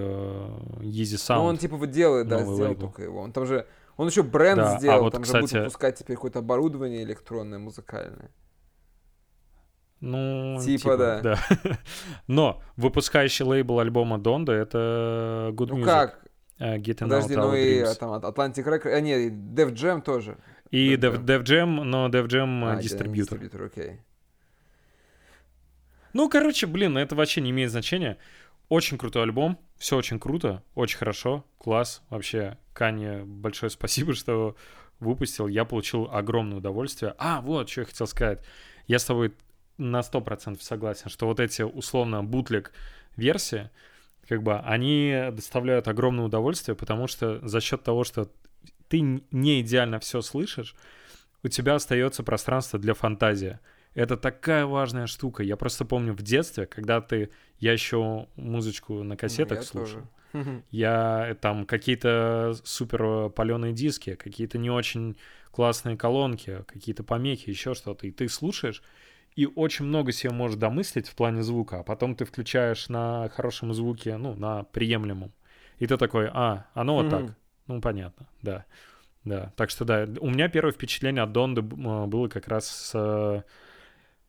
[0.82, 1.38] Yeezy Sound.
[1.38, 2.82] Ну, он типа вот делает, да, сделал лейбл.
[2.82, 3.22] только его.
[3.22, 3.66] Он там же,
[3.98, 7.04] он еще бренд Да, а сделал, вот, там же будет кстати- выпускать теперь какое-то оборудование
[7.04, 8.30] электронное, музыкальное.
[10.00, 11.40] Ну, Типа, да.
[12.28, 15.86] Но выпускающий лейбл альбома Донда— это Good Ну Music.
[15.86, 16.20] как?
[16.60, 17.86] э, Getting Подожди, Out ну и Dreams.
[17.86, 20.38] а, там Atlantic Records, а нет, Def Jam тоже.
[20.70, 23.40] И Def Def, Jam, но Def Jam А, дистрибьютор.
[23.40, 24.02] дистрибьютор, окей.
[26.18, 28.18] Ну, короче, блин, это вообще не имеет значения.
[28.70, 32.02] Очень крутой альбом, все очень круто, очень хорошо, класс.
[32.10, 34.56] Вообще, Кане большое спасибо, что
[35.00, 35.48] выпустил.
[35.48, 37.14] Я получил огромное удовольствие.
[37.20, 38.44] А, вот, что я хотел сказать.
[38.88, 39.32] Я с тобой
[39.78, 42.72] на 100% согласен, что вот эти условно бутлег
[43.16, 43.70] версии,
[44.28, 48.28] как бы они доставляют огромное удовольствие, потому что за счет того, что
[48.88, 50.76] ты не идеально все слышишь,
[51.44, 53.60] у тебя остается пространство для фантазии.
[53.98, 55.42] Это такая важная штука.
[55.42, 57.32] Я просто помню в детстве, когда ты...
[57.58, 60.02] Я еще музычку на кассетах я слушал.
[60.34, 60.64] тоже.
[60.70, 65.18] Я э, там какие-то супер паленые диски, какие-то не очень
[65.50, 68.06] классные колонки, какие-то помехи, еще что-то.
[68.06, 68.84] И ты слушаешь,
[69.36, 73.74] и очень много себе можешь домыслить в плане звука, а потом ты включаешь на хорошем
[73.74, 75.34] звуке, ну, на приемлемом.
[75.80, 77.36] И ты такой, а, оно вот так.
[77.66, 78.66] Ну, понятно, да.
[79.24, 82.92] Да, так что да, у меня первое впечатление от Донды а, было как раз с
[82.94, 83.42] э,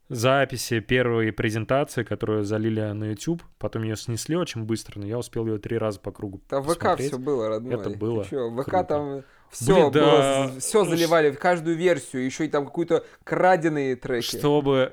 [0.09, 3.43] записи первой презентации, которую залили на YouTube.
[3.59, 6.75] Потом ее снесли очень быстро, но я успел ее три раза по кругу Там в
[6.75, 7.75] ВК все было, родной.
[7.79, 8.85] Это было Ты ВК круто.
[8.85, 10.01] там все Блин, да.
[10.49, 14.25] было, все заливали, в каждую версию, еще и там какую-то краденые треки.
[14.25, 14.93] Чтобы,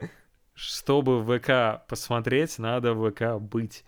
[0.54, 3.84] чтобы ВК посмотреть, надо в ВК быть.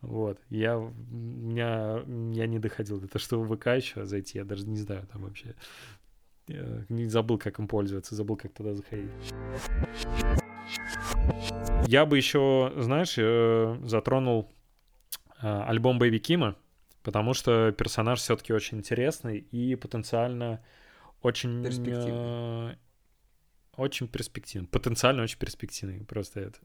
[0.00, 0.38] Вот.
[0.48, 0.76] Я,
[1.10, 4.38] меня, я не доходил до того, что в ВК еще зайти.
[4.38, 5.54] Я даже не знаю там вообще.
[6.48, 9.10] Я не забыл, как им пользоваться, забыл, как туда заходить.
[11.86, 14.52] Я бы еще, знаешь, э, затронул
[15.42, 16.56] э, альбом Бэйби Кима,
[17.02, 20.62] потому что персонаж все-таки очень интересный и потенциально
[21.22, 21.62] очень...
[21.64, 22.72] Перспективный.
[22.72, 22.76] э,
[23.76, 24.68] Очень перспективный.
[24.68, 26.04] Потенциально очень перспективный.
[26.04, 26.58] Просто это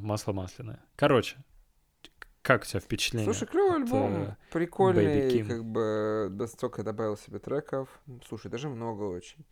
[0.00, 0.78] масло масляное.
[0.94, 1.36] Короче,
[2.42, 3.24] как у тебя впечатление?
[3.32, 7.88] Слушай, клевый альбом, прикольный, как бы, да столько добавил себе треков.
[8.28, 9.44] Слушай, даже много очень.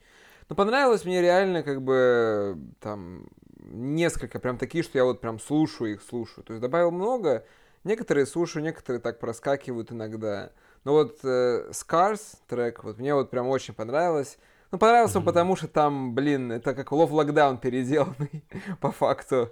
[0.48, 3.26] Но понравилось мне реально, как бы, там,
[3.64, 6.44] несколько прям такие, что я вот прям слушаю их, слушаю.
[6.44, 7.44] То есть добавил много,
[7.84, 10.50] некоторые слушаю, некоторые так проскакивают иногда.
[10.84, 14.38] Но вот э, Scars трек, вот мне вот прям очень понравилось.
[14.72, 15.32] Ну, понравился он Мгм.
[15.32, 18.44] потому, что там, блин, это как Love Lockdown переделанный,
[18.80, 19.50] по факту.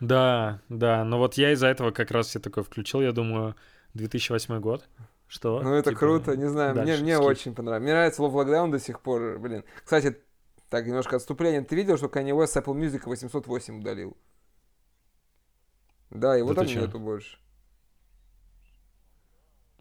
[0.00, 3.54] Да, да, но вот я из-за этого как раз я такой включил, я думаю,
[3.94, 4.88] 2008 год.
[5.28, 5.60] Что?
[5.62, 7.84] Ну, это Типа, круто, не знаю, мне, мне очень понравилось.
[7.84, 9.64] Мне нравится Love Lockdown до сих пор, блин.
[9.84, 10.18] Кстати,
[10.72, 11.60] так, немножко отступление.
[11.60, 14.16] Ты видел, что Kanye West с Apple Music 808 удалил?
[16.08, 17.36] Да, его Да там нету больше.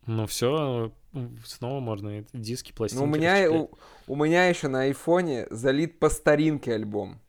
[0.06, 0.92] Ну все,
[1.46, 3.70] снова можно диски, пластинки Ну, у меня, у,
[4.06, 7.22] у меня еще на айфоне залит по старинке альбом.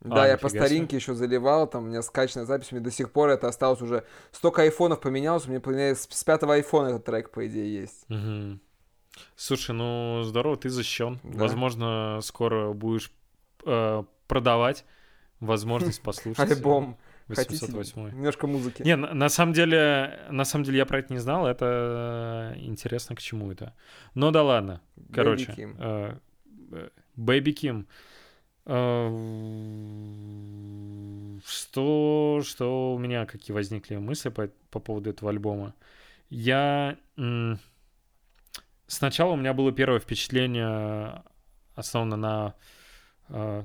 [0.00, 0.60] Да, А, я по себе.
[0.64, 4.06] старинке еще заливал, там у меня скачанная запись, меня до сих пор это осталось уже.
[4.32, 8.08] Столько айфонов поменялось, у меня, с, пятого айфона этот трек, по идее, есть.
[8.08, 8.62] Мгм.
[9.36, 11.18] Слушай, ну здорово, ты защищен.
[11.22, 11.38] Да.
[11.40, 13.10] Возможно, скоро будешь
[13.64, 14.84] э, продавать
[15.40, 16.50] возможность послушать.
[16.50, 16.96] Альбом.
[17.28, 18.16] Хотите 808.
[18.16, 18.82] немножко музыки?
[18.82, 21.46] Не, на, на самом деле, на самом деле я про это не знал.
[21.46, 23.74] Это э, интересно, к чему это.
[24.14, 24.80] Ну да ладно.
[25.12, 25.52] Короче,
[27.16, 27.86] Baby Kim.
[28.66, 28.76] э.
[31.36, 35.74] Э, Что, что у меня какие возникли мысли по, по поводу этого альбома?
[36.30, 37.58] Я м,
[38.86, 41.22] сначала у меня было первое впечатление
[41.74, 42.54] основано на
[43.28, 43.64] э,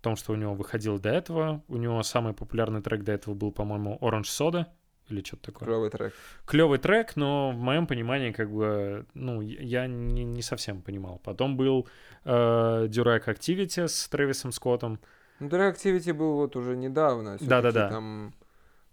[0.00, 1.62] том, что у него выходило до этого.
[1.68, 4.66] У него самый популярный трек до этого был, по-моему, Orange Soda
[5.08, 5.68] или что-то такое.
[5.68, 6.14] Клевый трек.
[6.46, 11.20] Клевый трек, но в моем понимании, как бы, ну, я не, не совсем понимал.
[11.24, 11.88] Потом был
[12.24, 14.98] э, Durac Activity с Трэвисом Скоттом.
[15.40, 17.36] Ну, Drag Activity был вот уже недавно.
[17.40, 17.88] Да-да-да.
[17.88, 18.34] Там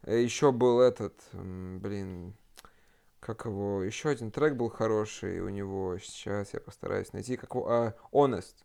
[0.07, 2.33] еще был этот, блин,
[3.19, 5.97] как его, еще один трек был хороший у него.
[5.99, 8.55] Сейчас я постараюсь найти, как его, а, Honest.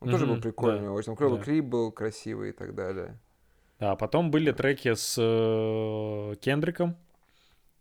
[0.00, 1.06] Он тоже был прикольный, да, очень.
[1.06, 1.44] Там клевый да.
[1.44, 3.18] клип был, красивый и так далее.
[3.78, 6.96] Да, а потом были треки с э, Кендриком.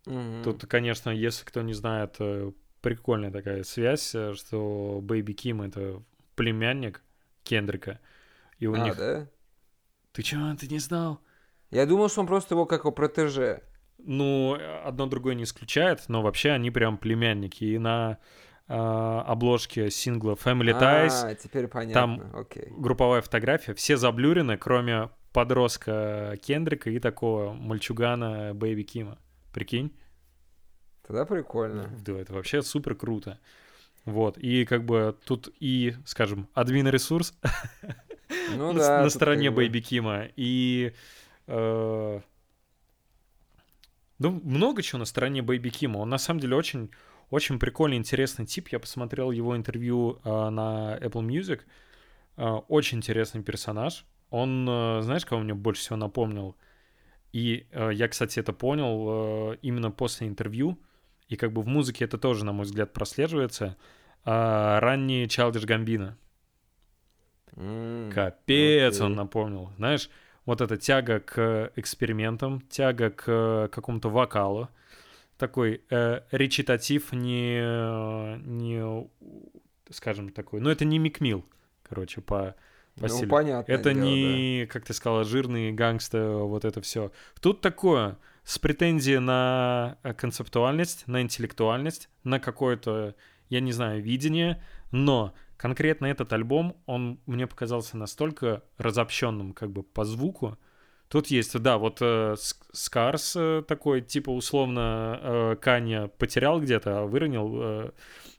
[0.06, 0.44] Мгм.
[0.44, 2.52] Тут, конечно, если кто не знает, э,
[2.82, 6.02] прикольная такая связь, э, что Бэйби Ким— это
[6.36, 7.04] племянник
[7.44, 8.00] Кендрика.
[8.58, 8.98] И у а, них...
[8.98, 9.28] да?
[10.14, 11.20] Ты чё, ты не знал?
[11.72, 13.64] Я думал, что он просто его как его протеже.
[13.98, 17.64] Ну, одно другое не исключает, но вообще они прям племянники.
[17.64, 18.18] И на
[18.68, 22.68] э, обложке сингла Family Ties А, теперь понятно, окей.
[22.70, 29.18] групповая фотография, все заблюрены, кроме подростка Кендрика и такого мальчугана Бэйби Кима.
[29.54, 29.96] Прикинь?
[31.06, 31.90] Тогда прикольно.
[32.06, 33.40] Да, это вообще супер круто.
[34.06, 37.34] Вот, и как бы тут и, скажем, админ-ресурс
[38.58, 39.02] Ну на, да.
[39.04, 40.94] на стороне Бэйби Кима, и...
[41.48, 42.20] э,
[44.24, 45.98] ну, много чего на стороне Бэйби Кима.
[45.98, 46.90] Он на самом деле очень,
[47.30, 48.70] очень прикольный, интересный тип.
[48.70, 51.62] Я посмотрел его интервью э, на Apple Music.
[52.38, 54.06] Э, очень интересный персонаж.
[54.30, 56.56] Он, э, знаешь, кого мне больше всего напомнил?
[57.34, 60.80] И э, я, кстати, это понял э, именно после интервью.
[61.28, 63.76] И как бы в музыке это тоже, на мой взгляд, прослеживается.
[64.26, 66.14] Э, ранний Childish Gambino.
[67.56, 69.18] М, Капец, он окей.
[69.18, 69.72] напомнил.
[69.78, 70.10] Знаешь,
[70.46, 74.70] вот эта тяга к экспериментам, тяга к какому-то вокалу,
[75.38, 77.60] такой э, речитатив не,
[78.46, 79.10] не,
[79.90, 81.46] скажем, такой, ну это не Микмил,
[81.84, 82.56] короче, по,
[82.96, 83.30] по Ну, стилю.
[83.30, 83.72] понятно.
[83.72, 87.12] Это не, как ты сказала, жирный гангста, вот это все.
[87.42, 93.16] Тут такое, с претензией на э, концептуальность, на интеллектуальность, на какое-то,
[93.50, 99.84] я не знаю, видение, но конкретно этот альбом, он мне показался настолько разобщенным как бы
[99.84, 100.58] по звуку.
[101.10, 107.02] Тут есть, да, вот э, Ск- Скарс э, такой, типа условно э, Каня потерял где-то,
[107.02, 107.92] а выронил э,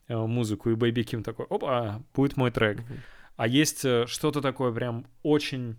[0.08, 2.78] э, музыку, и Бэйби Ким такой, опа, будет мой трек.
[2.80, 3.00] Мгм.
[3.36, 5.76] А есть э, что-то такое прям очень...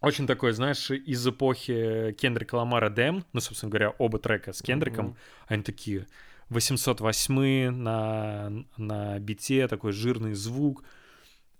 [0.00, 5.06] Очень такое, знаешь, из эпохи Кендрика Ламара Дэм, ну, собственно говоря, оба трека с Кендриком,
[5.06, 5.16] Мгм.
[5.46, 6.06] они такие
[6.48, 10.84] 808 на, на бите, такой жирный звук.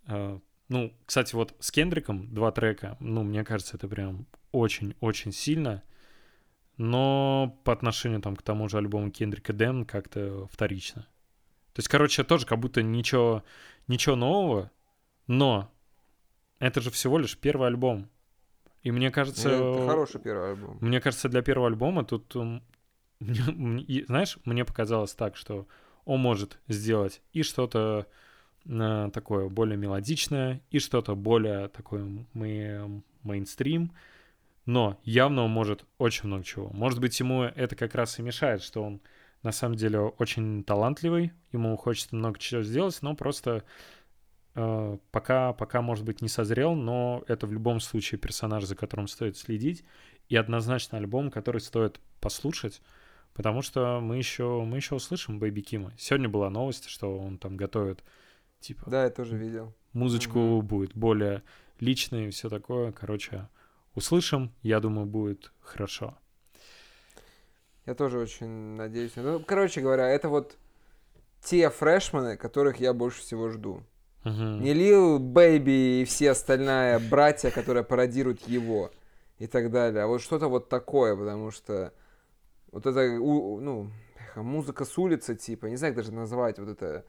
[0.07, 5.83] Э, Ну, кстати, вот с Кендриком два трека, ну, мне кажется, это прям очень-очень сильно.
[6.77, 11.03] Но по отношению там к тому же альбому Кендрика Дэм как-то вторично.
[11.73, 13.45] То есть, короче, тоже как будто ничего,
[13.89, 14.71] ничего нового,
[15.27, 15.71] но
[16.59, 18.09] это же всего лишь первый альбом.
[18.83, 19.51] И мне кажется...
[19.51, 20.79] Это хороший первый альбом.
[20.81, 22.35] Мне кажется, для первого альбома тут,
[24.07, 25.67] знаешь, мне показалось так, что
[26.05, 28.07] он может сделать и что-то
[28.67, 33.93] э, такое более мелодичное, и что-то более такое мей- мейнстрим,
[34.67, 36.71] но явно он может очень много чего.
[36.71, 39.01] Может быть, ему это как раз и мешает, что он
[39.43, 43.63] на самом деле очень талантливый, ему хочется много чего сделать, но просто
[44.55, 49.07] э, пока, пока, может быть, не созрел, но это в любом случае персонаж, за которым
[49.07, 49.85] стоит следить,
[50.31, 52.81] и однозначно альбом, который стоит послушать,
[53.35, 55.93] потому что мы еще, мы еще услышим Бэйби Кима.
[55.99, 58.03] Сегодня была новость, что он там готовит,
[58.61, 59.73] типа, Да, я тоже видел.
[59.93, 60.67] музычку Мгм.
[60.67, 61.43] будет более
[61.81, 62.93] личной и все такое.
[62.93, 63.49] Короче,
[63.95, 66.17] услышим, я думаю, будет хорошо.
[67.87, 69.15] Я тоже очень надеюсь.
[69.17, 70.57] на- Ну, короче говоря, это вот
[71.43, 73.83] те фрешмены, которых я больше всего жду.
[74.25, 74.63] Мгм.
[74.63, 78.91] Не Лил Бэйби и все остальные братья, которые пародируют его
[79.39, 80.05] и так далее.
[80.05, 81.93] А вот что-то вот такое, потому что
[82.75, 83.89] вот это, ну,
[84.35, 87.05] музыка с улицы, типа, не знаю, как даже назвать, вот это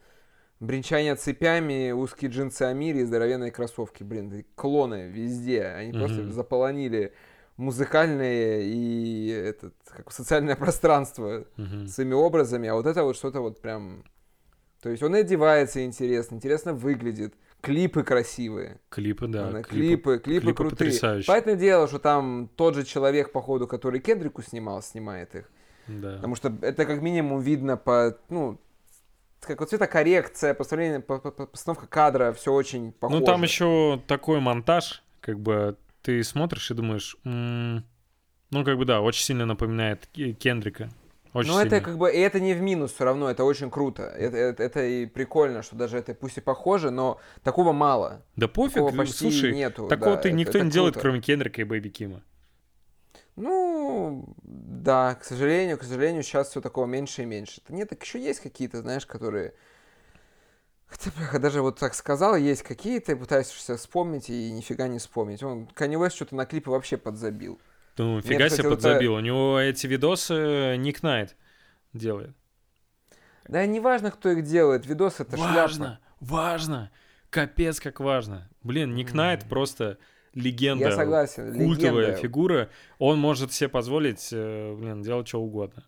[0.60, 5.64] бренчание цепями, узкие джинсы Амири и здоровенные кроссовки, блин, клоны везде.
[5.66, 6.34] Они просто Мгм.
[6.34, 7.14] заполонили
[7.58, 11.88] музыкальное и этот, как социальное пространство Мгм.
[11.88, 14.04] своими образами, а вот это вот что-то вот прям...
[14.82, 17.34] То есть он и одевается интересно, интересно выглядит,
[17.66, 18.80] клипы красивые.
[18.90, 19.48] Клипы, да.
[19.48, 20.20] Она- клипы.
[20.20, 20.70] клипы, клипы, крутые.
[20.92, 21.28] потрясающие.
[21.28, 25.50] Понятное дело, что там тот же человек, походу, который Кендрику снимал, снимает их.
[25.88, 26.16] Да.
[26.16, 28.60] Потому что это как минимум видно по, ну,
[29.42, 33.20] как вот цветокоррекция, постановление, по- по- по- постановка кадра, все очень похоже.
[33.20, 37.84] Ну, там еще такой монтаж, как бы ты смотришь и думаешь, «М,
[38.52, 40.90] ну, как бы да, очень сильно напоминает Ке- Кендрика.
[41.36, 41.76] Очень Но сильно.
[41.76, 44.04] Это как бы, и это не в минус все равно, это очень круто.
[44.04, 48.24] Это, это, это и прикольно, что даже это пусть и похоже, но такого мало.
[48.36, 49.88] Да пофиг, Такого почти слушай, нету.
[49.88, 51.08] такого да, ты это- никто это не делает, круто.
[51.10, 52.22] кроме Кендрика и Бэйби Кима.
[53.36, 57.62] Ну, да, к сожалению, к сожалению, сейчас все такого меньше и меньше.
[57.68, 59.54] Да Нет, так еще есть какие-то, знаешь, которые...
[60.88, 65.44] Хотя, бляха, даже вот так сказал, есть какие-то, пытаешься вспомнить, и нифига не вспомнить.
[65.44, 67.60] Он, Kanye West что-то на клипы вообще подзабил.
[67.98, 69.14] Ну, фига себе вот это- подзабил.
[69.16, 71.36] У него эти видосы Ник Найт
[71.94, 72.36] делает.
[73.48, 75.54] Да не важно, кто их делает, видос это шляпа.
[75.54, 76.92] важно, важно.
[77.30, 78.50] Капец, как важно.
[78.64, 79.98] Блин, Ник Найт просто
[80.34, 80.86] легенда.
[80.90, 82.22] Я согласен, Культовая легенда.
[82.22, 82.70] фигура.
[82.98, 85.84] Он может себе позволить, э, блин, делать что угодно.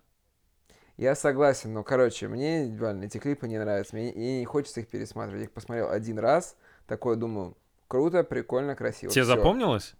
[0.98, 3.96] Я согласен, но, короче, мне реально эти клипы не нравятся.
[3.96, 5.42] Мне и не хочется их пересматривать.
[5.42, 6.56] Я их посмотрел один раз,
[6.88, 7.56] такое думаю,
[7.88, 9.12] круто, прикольно, красиво.
[9.12, 9.36] Тебе всё.
[9.36, 9.94] запомнилось?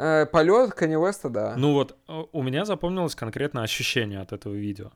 [0.00, 1.54] Э, полет Kanye West'а, да.
[1.56, 4.92] Ну вот, э, у меня запомнилось конкретно ощущение от этого видео.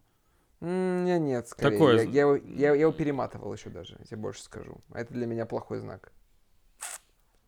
[0.60, 1.70] Не, нет, скорее.
[1.76, 4.76] Такое Я, я его- я- я его перематывал еще даже, я тебе больше скажу.
[4.92, 6.12] А это для меня плохой знак.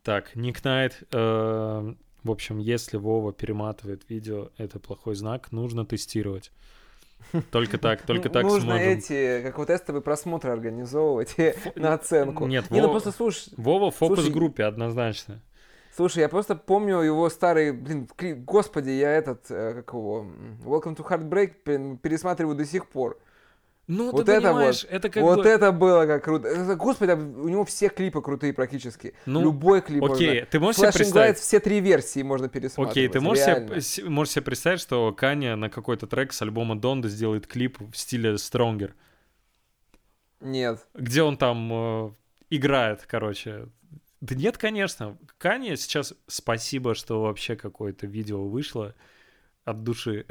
[0.03, 6.51] Так, Ник Найт, э, в общем, если Вова перематывает видео, это плохой знак, нужно тестировать.
[7.53, 8.89] Только так, только Ну, так Нужно сможем.
[8.89, 11.37] эти, как вот тестовые просмотры организовывать
[11.77, 12.47] на оценку.
[12.47, 15.41] Нет, не, ну Вова- просто слушай, Вова в фокус-группе однозначно.
[15.95, 20.27] Слушай, я просто помню его старый, блин, клип, господи, я этот, э, как его,
[20.65, 23.19] Welcome to Heartbreak пересматриваю до сих пор.
[23.87, 25.49] Ну, Вот ты это понимаешь, это как вот бы...
[25.49, 26.75] это было как круто.
[26.75, 29.13] Господи, у него все клипы крутые практически.
[29.27, 30.47] Ну, Любой клип Окей, можно.
[30.47, 31.37] ты можешь себе Flashing представить...
[31.37, 32.93] Lights все три версии можно пересматривать.
[32.93, 34.11] Окей, ты можешь себе, реально.
[34.11, 38.37] можешь себе представить, что Каня на какой-то трек с альбома Донда сделает клип в стиле
[38.37, 38.93] Stronger,
[40.41, 40.87] Нет.
[40.95, 41.71] где он там
[42.07, 42.11] э,
[42.49, 43.69] играет, короче,
[44.25, 45.19] Да нет, конечно.
[45.37, 48.95] Канье сейчас спасибо, что вообще какое-то видео вышло
[49.67, 50.25] от души.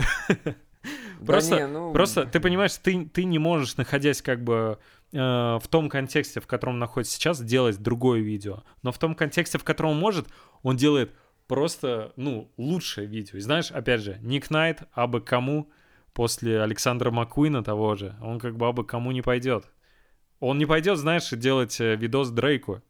[1.26, 1.94] Просто, не, ну...
[1.94, 4.80] просто ты понимаешь, ты, ты не можешь, находясь как бы
[5.14, 8.64] э, в том контексте, в котором находится сейчас, делать другое видео.
[8.82, 10.28] Но в том контексте, в котором он может,
[10.64, 11.14] он делает
[11.48, 13.38] просто, ну, лучшее видео.
[13.38, 15.72] И знаешь, опять же, Ник Найт, абы кому,
[16.14, 19.66] после Александра Маккуина того же, он как бы абы кому не пойдет.
[20.40, 22.82] Он не пойдет, знаешь, делать э, видос Дрейку.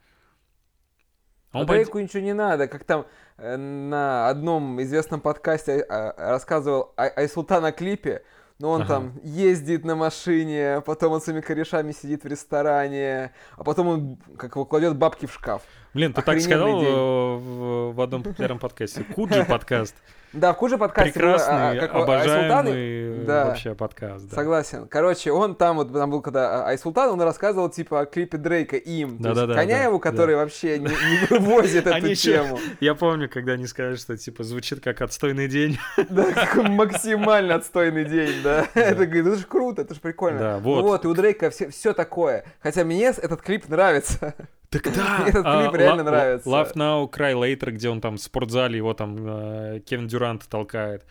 [1.54, 2.10] Он Дрейку пойд...
[2.10, 3.06] ничего не надо, как там
[3.38, 8.24] э, на одном известном подкасте э, рассказывал Айсултан о клипе,
[8.60, 8.96] но он ага.
[8.96, 14.18] там ездит на машине, потом он с своими корешами сидит в ресторане, а потом он
[14.38, 15.62] как его кладет бабки в шкаф.
[15.94, 19.04] Блин, ты так сказал в, в одном популярном подкасте.
[19.04, 19.96] Куджи подкаст.
[20.34, 24.28] Да, в Куже подкасте Прекрасный, было, а, как, обожаемый да, вообще подкаст.
[24.30, 24.36] Да.
[24.36, 24.88] Согласен.
[24.88, 29.18] Короче, он там вот, там был когда Айсултан, он рассказывал типа о клипе Дрейка им.
[29.20, 29.54] Да, да, да.
[29.54, 30.42] Коняеву, да, который да.
[30.42, 32.58] вообще не, не вывозит эту тему.
[32.80, 35.78] Я помню, когда они сказали, что типа звучит как отстойный день.
[36.10, 36.26] Да,
[36.64, 38.66] максимально отстойный день, да.
[38.74, 40.40] Это говорит, это же круто, это же прикольно.
[40.40, 40.82] Да, вот.
[40.82, 42.44] Вот, и у Дрейка все такое.
[42.60, 44.34] Хотя мне этот клип нравится.
[44.74, 45.20] Так да!
[45.28, 46.50] Этот клип а, реально нравится.
[46.50, 51.06] Love Now, Cry Later, где он там в спортзале, его там э, Кевин Дюрант толкает.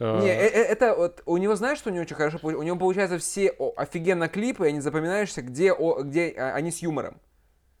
[0.00, 2.76] Э, Не, э, это вот у него знаешь, что у него очень хорошо У него
[2.76, 7.20] получается все офигенно клипы, и они запоминаешься, где, где а, они с юмором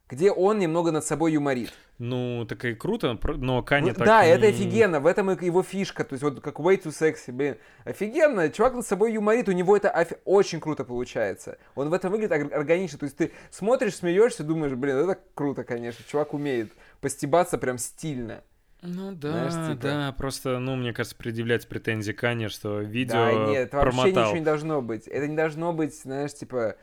[0.08, 1.72] где он немного над собой юморит.
[1.98, 4.30] Ну, так и круто, но Каня ну, так Да, не...
[4.30, 8.50] это офигенно, в этом его фишка, то есть вот как way too sexy, блин, офигенно,
[8.50, 10.18] чувак над собой юморит, у него это офи...
[10.26, 11.56] очень круто получается.
[11.74, 16.04] Он в этом выглядит органично, то есть ты смотришь, смеешься, думаешь, блин, это круто, конечно,
[16.06, 18.42] чувак умеет постебаться прям стильно.
[18.82, 19.82] Ну да, Знаешь, типа...
[19.82, 24.36] да, просто, ну, мне кажется, предъявлять претензии Кане, что видео Да, нет, это вообще ничего
[24.36, 25.08] не должно быть.
[25.08, 26.76] Это не должно быть, знаешь, типа,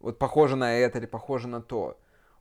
[0.00, 1.96] вот похоже на это или похоже на то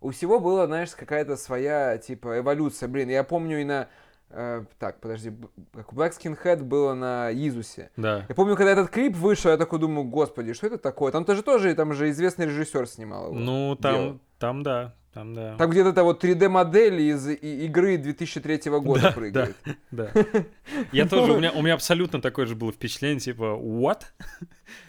[0.05, 2.87] у всего была, знаешь, какая-то своя, типа, эволюция.
[2.87, 3.87] Блин, я помню и на...
[4.29, 5.33] Э, так, подожди,
[5.73, 7.89] как Black Skin Head было на Изусе.
[7.97, 8.25] Да.
[8.29, 11.11] Я помню, когда этот клип вышел, я такой думаю, господи, что это такое?
[11.11, 13.35] Там тоже тоже, там же известный режиссер снимал его.
[13.35, 14.19] Ну, там, делал.
[14.37, 15.55] там да, там, да.
[15.55, 19.55] Там где-то вот 3D-модель из игры 2003 года да, прыгает.
[19.89, 20.25] Да, да.
[20.91, 24.01] Я тоже, у меня, у меня абсолютно такое же было впечатление, типа, what?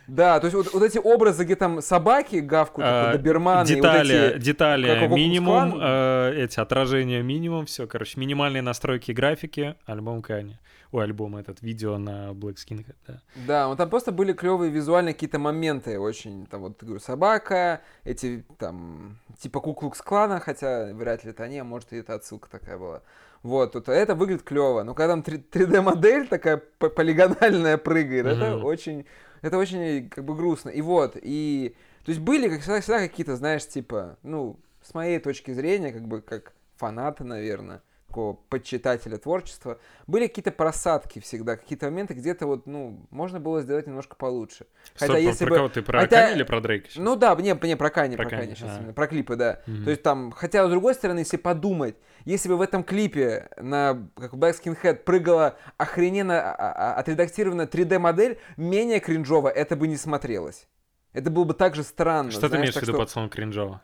[0.08, 3.68] Да, то есть вот, вот эти образы, где там собаки гавкают, а, доберманы.
[3.68, 10.22] Детали, вот эти, детали минимум, э, эти отражения минимум, все, короче, минимальные настройки графики, альбом
[10.22, 10.58] Кани.
[10.92, 13.20] Ой, альбом этот, видео на Black Skin, да.
[13.46, 18.44] Да, вот там просто были клевые визуальные какие-то моменты очень, там вот, говорю, собака, эти
[18.58, 22.78] там, типа Куклукс Клана, хотя вряд ли это они, а может и это отсылка такая
[22.78, 23.02] была.
[23.42, 24.82] Вот, вот это выглядит клево.
[24.82, 28.56] Но когда там 3D-модель такая полигональная прыгает, mm-hmm.
[28.56, 29.06] это очень,
[29.42, 30.70] это очень как бы грустно.
[30.70, 31.76] И вот, и...
[32.04, 36.06] То есть были, как всегда, всегда какие-то, знаешь, типа, ну, с моей точки зрения, как
[36.06, 37.82] бы, как фаната, наверное,
[38.16, 43.86] такого почитателя творчества, были какие-то просадки всегда, какие-то моменты где-то вот, ну, можно было сделать
[43.86, 44.66] немножко получше.
[44.94, 45.56] Хотя Стоп, если про бы...
[45.56, 46.22] кого ты, про хотя...
[46.22, 47.04] Кани или про Дрейка сейчас?
[47.04, 48.78] Ну да, не, не про Кани, про, про Кани сейчас а.
[48.78, 49.60] именно, про клипы, да.
[49.66, 49.84] Mm-hmm.
[49.84, 54.08] То есть там, хотя с другой стороны, если подумать, если бы в этом клипе на
[54.16, 59.88] как Black Skin Head прыгала охрененно а, а, а, отредактированная 3D-модель, менее кринжово это бы
[59.88, 60.66] не смотрелось.
[61.12, 62.30] Это было бы так же странно.
[62.30, 62.98] Что знаешь, ты имеешь в виду что...
[62.98, 63.82] под словом кринжово?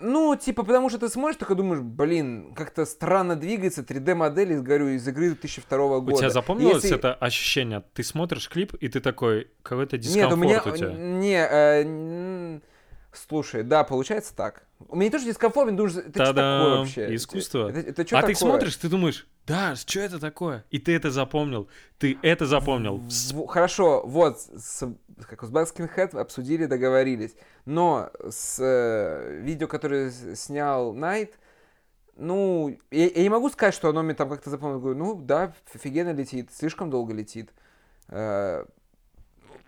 [0.00, 4.88] Ну, типа, потому что ты смотришь, только думаешь, блин, как-то странно двигается 3D-модель, из, говорю,
[4.88, 6.14] из игры 2002 года.
[6.14, 6.96] У тебя запомнилось Если...
[6.96, 7.82] это ощущение?
[7.94, 10.72] Ты смотришь клип, и ты такой, какой-то дискомфорт Нет, у, меня...
[10.72, 10.92] у тебя.
[10.92, 12.60] Не, э,
[13.26, 14.62] слушай, да, получается так.
[14.88, 17.14] У меня тоже дискомфорт, думаешь, это что такое вообще?
[17.14, 17.68] Искусство.
[17.68, 18.34] Это, это, это а такое?
[18.34, 20.64] ты смотришь, ты думаешь, да, что это такое?
[20.70, 21.68] И ты это запомнил.
[21.98, 22.98] Ты это запомнил.
[22.98, 27.34] В, хорошо, вот, с, как с Black Skin обсудили, договорились.
[27.64, 31.38] Но с э, видео, которое снял Найт,
[32.14, 34.80] ну, я, я не могу сказать, что оно мне там как-то запомнило.
[34.80, 37.50] Говорю, ну, да, офигенно летит, слишком долго летит.
[38.08, 38.64] Э,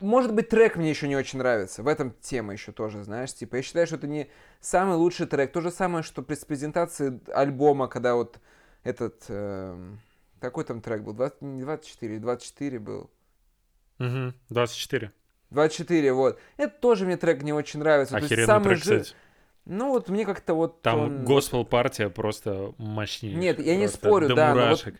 [0.01, 1.83] может быть, трек мне еще не очень нравится.
[1.83, 3.33] В этом тема еще тоже, знаешь.
[3.35, 4.29] Типа, я считаю, что это не
[4.61, 5.53] самый лучший трек.
[5.53, 8.39] То же самое, что при презентации альбома, когда вот
[8.83, 9.25] этот...
[9.29, 9.77] Э,
[10.41, 11.13] какой там трек был?
[11.13, 13.11] 20, не 24, 24 был.
[13.99, 15.13] Угу, 24.
[15.51, 16.39] 24, вот.
[16.57, 18.17] Это тоже мне трек не очень нравится.
[18.17, 19.01] Охеренный самый трек, же...
[19.01, 19.17] кстати.
[19.67, 21.25] Ну вот мне как-то вот Там он...
[21.25, 23.35] госпел партия просто мощнее.
[23.35, 24.71] Нет, я не спорю, да.
[24.71, 24.95] Вот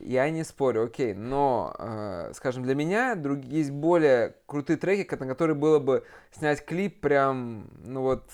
[0.00, 5.26] я не спорю, окей, но, э, скажем, для меня друг, есть более крутые треки, на
[5.26, 8.30] которые было бы снять клип прям, ну вот,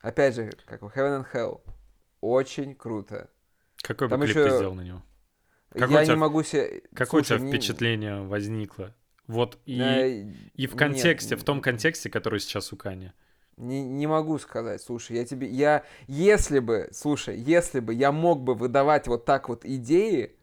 [0.00, 1.60] опять же, как в Heaven and Hell.
[2.20, 3.30] Очень круто.
[3.82, 4.48] Какой Там бы клип еще...
[4.48, 5.02] ты сделал на него?
[5.70, 6.14] Какое я тебя...
[6.14, 6.82] не могу себе...
[6.94, 8.26] Какое Слушай, у тебя впечатление не...
[8.26, 8.94] возникло?
[9.26, 11.42] Вот и, а, и в контексте, нет.
[11.42, 13.12] в том контексте, который сейчас у Кани.
[13.58, 18.40] Не, не могу сказать, слушай, я тебе, я, если бы, слушай, если бы я мог
[18.40, 20.37] бы выдавать вот так вот идеи,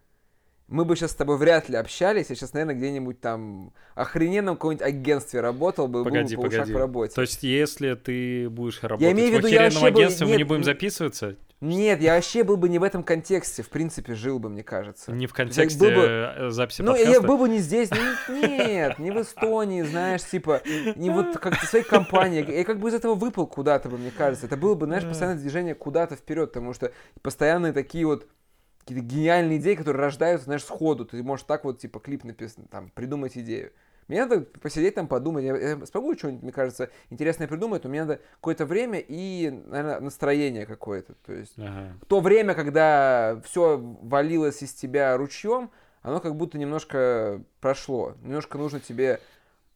[0.68, 4.86] мы бы сейчас с тобой вряд ли общались, я сейчас, наверное, где-нибудь там охрененном каком-нибудь
[4.86, 6.74] агентстве работал бы, Погоди, был бы погоди.
[6.74, 7.14] по работе.
[7.14, 10.32] То есть, если ты будешь работать имею в в виду, я охеренном был- агентстве, мы
[10.32, 11.36] нет, не будем записываться?
[11.62, 15.12] Нет, я вообще был бы не в этом контексте, в принципе, жил бы, мне кажется.
[15.14, 17.28] Не в был контексте бы- э, записи Ну, я подкаста?
[17.28, 20.62] был бы не здесь, не- нет, не в Эстонии, знаешь, типа,
[20.96, 22.46] не вот как-то в своей компании.
[22.58, 24.48] Я как бы из этого выпал куда-то бы, мне кажется.
[24.48, 26.92] Это было бы, знаешь, постоянное движение куда-то вперед, потому что
[27.22, 28.28] постоянные такие вот
[28.86, 31.06] какие-то гениальные идеи, которые рождаются, знаешь, сходу.
[31.06, 33.72] Ты можешь так вот, типа, клип написать, там, придумать идею.
[34.08, 35.44] Мне надо посидеть там, подумать.
[35.44, 40.00] Я, я смогу что-нибудь, мне кажется, интересное придумать, но мне надо какое-то время и, наверное,
[40.00, 41.16] настроение какое-то.
[41.26, 41.94] То есть Ага.
[42.08, 45.72] то время, когда все валилось из тебя ручьем,
[46.04, 48.14] оно как будто немножко прошло.
[48.22, 49.20] Немножко нужно тебе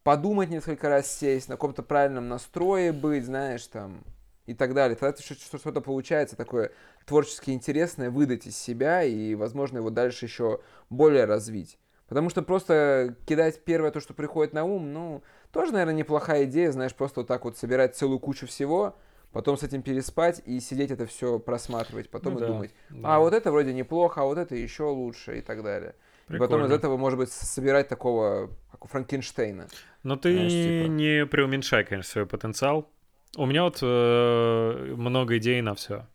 [0.04, 4.04] подумать несколько раз сесть, на каком-то правильном настрое быть, знаешь, там,
[4.50, 4.96] и так далее.
[4.96, 6.72] Тогда что-то получается такое
[7.06, 11.78] творчески интересное, выдать из себя и, возможно, его дальше еще более развить.
[12.08, 15.22] Потому что просто кидать первое то, что приходит на ум, ну,
[15.52, 18.96] тоже, наверное, неплохая идея, знаешь, просто вот так вот собирать целую кучу всего,
[19.32, 23.16] потом с этим переспать и сидеть это все просматривать, потом Ну и да, думать, да.
[23.16, 25.94] а вот это вроде неплохо, а вот это еще лучше и так далее.
[26.30, 26.74] И потом из Прикольно.
[26.74, 29.68] этого, может быть, собирать такого, как у Франкенштейна.
[30.04, 32.90] Но ты Знаешь, типа- не преуменьшай, конечно, свой потенциал.
[33.38, 36.08] У меня вот э, много идей на все.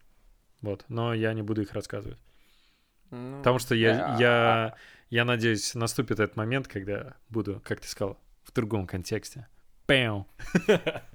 [0.62, 2.18] Вот, но я не буду их рассказывать.
[3.10, 4.74] Ну, Потому что я, а- я,
[5.10, 9.46] я надеюсь, наступит этот момент, когда буду, как ты сказал, в другом контексте.
[9.86, 10.26] Пэу.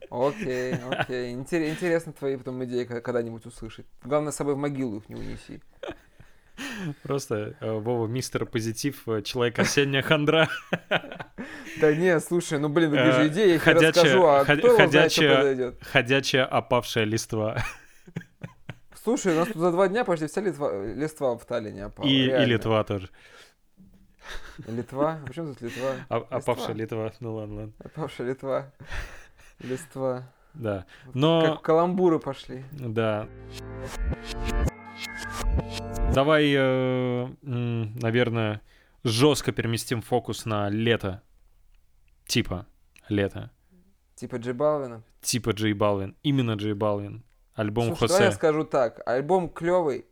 [0.10, 1.34] Окей, окей.
[1.34, 3.88] Интер- Интересно твои потом идеи когда-нибудь услышать.
[4.04, 5.62] Главное, с собой в могилу их не унеси.
[7.04, 10.48] Просто э, Вова, мистер позитив, э, человек осенняя хандра.
[11.82, 14.78] Да не, слушай, ну блин, Э, вы же идеи, я тебе ходячая- расскажу, а кто
[14.78, 15.74] ходячая-?
[15.82, 17.58] Ходячая опавшая листва.
[19.04, 22.06] Слушай, у нас тут за два дня почти вся Литва, листва в Таллине опала.
[22.08, 22.46] И, и.
[22.46, 23.10] Литва тоже.
[24.68, 25.20] Литва?
[25.26, 25.92] Почему тут Литва?
[26.10, 26.18] А-.
[26.18, 27.12] Опавшая Литва.
[27.20, 27.74] Ну ладно, ладно.
[27.84, 28.72] Опавшая Литва.
[29.60, 30.24] Листва.
[30.54, 30.86] Да.
[31.14, 31.42] Но...
[31.56, 32.64] Как каламбуры пошли.
[32.72, 33.28] Да.
[36.14, 38.62] Давай, э, наверное,
[39.04, 41.22] жестко переместим фокус на лето.
[42.26, 42.66] Типа
[43.10, 43.52] лето.
[44.16, 45.04] Типа Джей Балвина.
[45.22, 46.16] Типа Джей Балвин.
[46.24, 47.24] Именно Джей Балвин.
[47.54, 48.38] Альбом Слушай, давай я Хосе.
[48.38, 49.02] скажу так.
[49.08, 50.06] Альбом клевый.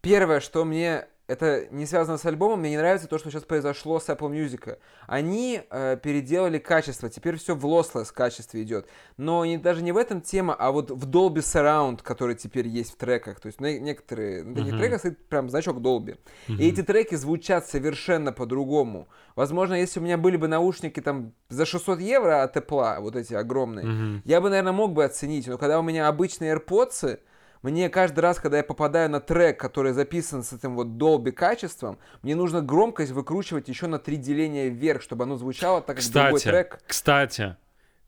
[0.00, 4.00] Первое, что мне это не связано с альбомом, мне не нравится то, что сейчас произошло
[4.00, 4.78] с Apple Music.
[5.06, 8.86] Они э, переделали качество, теперь все в lossless качестве идет.
[9.16, 12.92] Но не, даже не в этом тема, а вот в Dolby Surround, который теперь есть
[12.92, 13.40] в треках.
[13.40, 14.78] То есть на некоторые, на таких Мгм.
[14.80, 16.18] треках стоит прям значок Dolby.
[16.48, 16.58] Мгм.
[16.58, 19.08] И эти треки звучат совершенно по-другому.
[19.36, 23.34] Возможно, если у меня были бы наушники там за 600 евро от Apple, вот эти
[23.34, 24.22] огромные, Мгм.
[24.24, 27.20] я бы, наверное, мог бы оценить, но когда у меня обычные AirPods,
[27.62, 31.98] мне каждый раз, когда я попадаю на трек, который записан с этим вот Dolby качеством,
[32.22, 36.38] мне нужно громкость выкручивать еще на три деления вверх, чтобы оно звучало так, как другой
[36.38, 36.80] Кстати, трек.
[36.86, 37.56] кстати,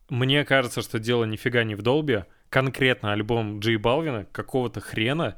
[0.09, 2.25] мне кажется, что дело нифига не в Долбе.
[2.49, 5.37] Конкретно альбом Джей Балвина какого-то хрена,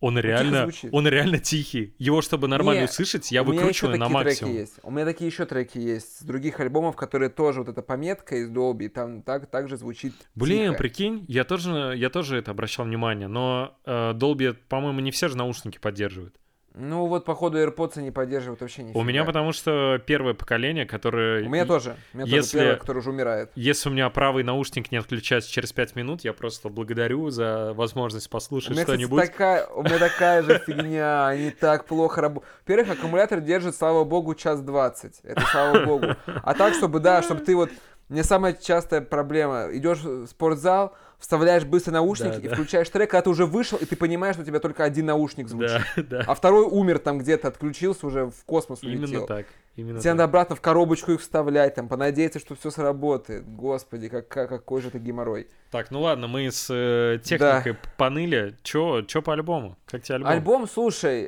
[0.00, 1.94] он реально, он реально тихий.
[1.98, 4.52] Его, чтобы нормально Не, услышать, я выкручиваю на максимум.
[4.52, 4.74] треки есть.
[4.82, 8.50] У меня такие еще треки есть с других альбомов, которые тоже вот эта пометка из
[8.50, 10.78] Dolby, там так, так же звучит Блин, тихо.
[10.78, 15.36] прикинь, я тоже, я тоже это обращал внимание, но э, Dolby, по-моему, не все же
[15.36, 16.36] наушники поддерживают.
[16.80, 19.00] Ну вот, походу, AirPods не поддерживают вообще нифига.
[19.00, 21.44] У меня потому что первое поколение, которое...
[21.44, 21.96] У меня тоже.
[22.14, 23.50] У меня тоже Если- первое, который уже умирает.
[23.56, 28.28] Если у меня правый наушник не отключается через 5 минут, я просто благодарю за возможность
[28.28, 29.20] У послушать что-нибудь.
[29.26, 32.52] такая, у меня такая же фигня, они так плохо работают.
[32.66, 35.18] Во-первых, аккумулятор держит, слава богу, час двадцать.
[35.24, 36.06] Это слава богу.
[36.26, 37.70] А так, чтобы, да, чтобы ты вот...
[38.08, 39.66] Мне самая частая проблема.
[39.70, 42.54] Идешь в спортзал, вставляешь быстро наушник Да, и да.
[42.54, 45.48] включаешь трек, когда ты уже вышел, и ты понимаешь, что у тебя только один наушник
[45.48, 45.82] звучит.
[45.96, 46.24] Да, да.
[46.26, 49.08] А второй умер там где-то, отключился уже, в космос улетел.
[49.08, 49.46] Именно так.
[49.76, 50.14] Именно Тебе так.
[50.18, 53.48] надо обратно в коробочку их вставлять, там, понадеяться, что все сработает.
[53.48, 55.48] Господи, как, как- какой же это геморрой.
[55.70, 58.56] Так, ну ладно, мы с э, техникой поныли.
[58.62, 59.76] Чё, чё по альбому?
[59.86, 60.32] Как тебе альбом?
[60.32, 61.26] Альбом, слушай,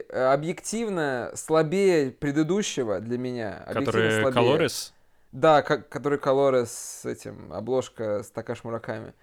[0.51, 3.65] объективно слабее предыдущего для меня.
[3.73, 4.33] Который.
[4.33, 4.93] Колорис?
[5.33, 9.15] Да, как, который Colores с этим, обложка с Такаш Мураками.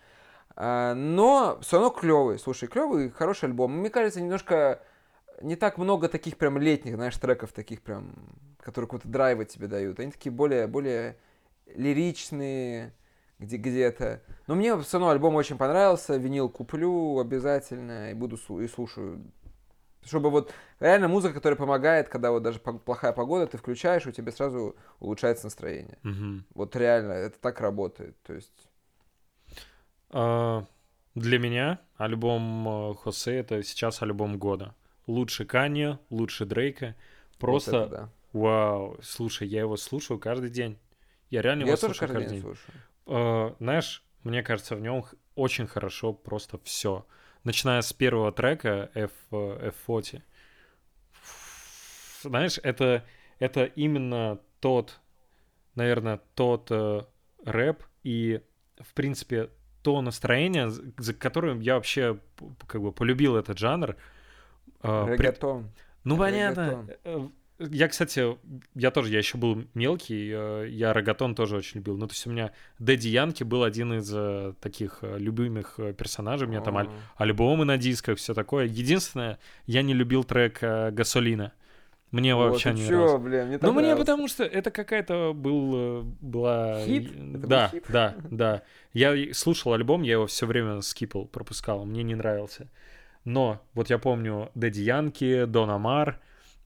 [0.60, 2.40] Но все равно клевый.
[2.40, 3.72] Слушай, клевый, хороший альбом.
[3.80, 4.82] Мне кажется, немножко
[5.42, 8.16] не так много таких прям летних, знаешь, треков таких прям,
[8.60, 10.00] которые какого-то драйва тебе дают.
[10.00, 11.18] Они такие более, более
[11.68, 12.94] лиричные
[13.40, 14.22] где- где-то.
[14.48, 16.18] Но мне все равно альбом очень понравился.
[16.18, 19.32] Винил куплю обязательно и буду и слушаю.
[20.04, 24.32] Чтобы вот реально музыка, которая помогает, когда вот даже плохая погода, ты включаешь, у тебя
[24.32, 25.98] сразу улучшается настроение.
[26.04, 26.46] Мгм.
[26.54, 28.16] Вот реально, это так работает.
[28.24, 28.77] То есть, А,
[30.10, 34.76] Для меня альбом э, Хосе это сейчас альбом года.
[35.08, 36.96] Лучше Канье, лучше Дрейка.
[37.40, 38.10] Просто Вот да.
[38.34, 38.98] вау.
[39.02, 40.78] Слушай, я его слушаю каждый день.
[41.30, 42.76] Я реально его Я тоже слушаю каждый день слушаю.
[43.08, 45.06] Э, знаешь, мне кажется, в нем
[45.36, 47.06] очень хорошо просто все.
[47.44, 50.22] Начиная с первого трека F, э, F40.
[52.22, 53.04] Знаешь, это,
[53.40, 55.00] это именно тот,
[55.76, 57.04] наверное, тот э,
[57.44, 58.42] рэп и,
[58.80, 59.50] в принципе,
[59.88, 62.18] то настроение, за- которым я вообще
[62.68, 63.96] как бы полюбил этот жанр.
[64.82, 65.70] При- Регатон.
[66.04, 66.62] ну, понятно.
[66.66, 66.92] Регатон.
[67.06, 67.28] Э,
[67.72, 68.38] Я, кстати,
[68.76, 71.98] я тоже, я еще был мелкий, э, я рогатон тоже очень любил.
[71.98, 76.48] Ну, то есть у меня Дэдди Янки был один из э, таких любимых персонажей.
[76.48, 78.66] У меня там аль- А, альбомы на дисках, все такое.
[78.66, 81.52] Единственное, я не любил трек «Гасолина».
[82.12, 86.02] Мне вот вообще не чё, блин, мне Ну, мне потому что это какая-то был, э,
[86.22, 86.80] была...
[86.86, 87.12] Хит?
[87.12, 87.86] Это Да, хит?
[87.90, 88.62] да, да.
[88.94, 92.70] Я слушал альбом, я его все время скипал, пропускал, мне не нравился.
[93.26, 96.22] Но вот я помню Дэдди Янки, Дон Омар,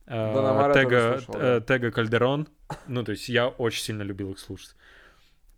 [0.06, 1.60] э, Дон тоже Тега, слушал, э, да.
[1.60, 2.48] Тега Кальдерон.
[2.86, 4.76] Ну, то есть я очень сильно любил их слушать.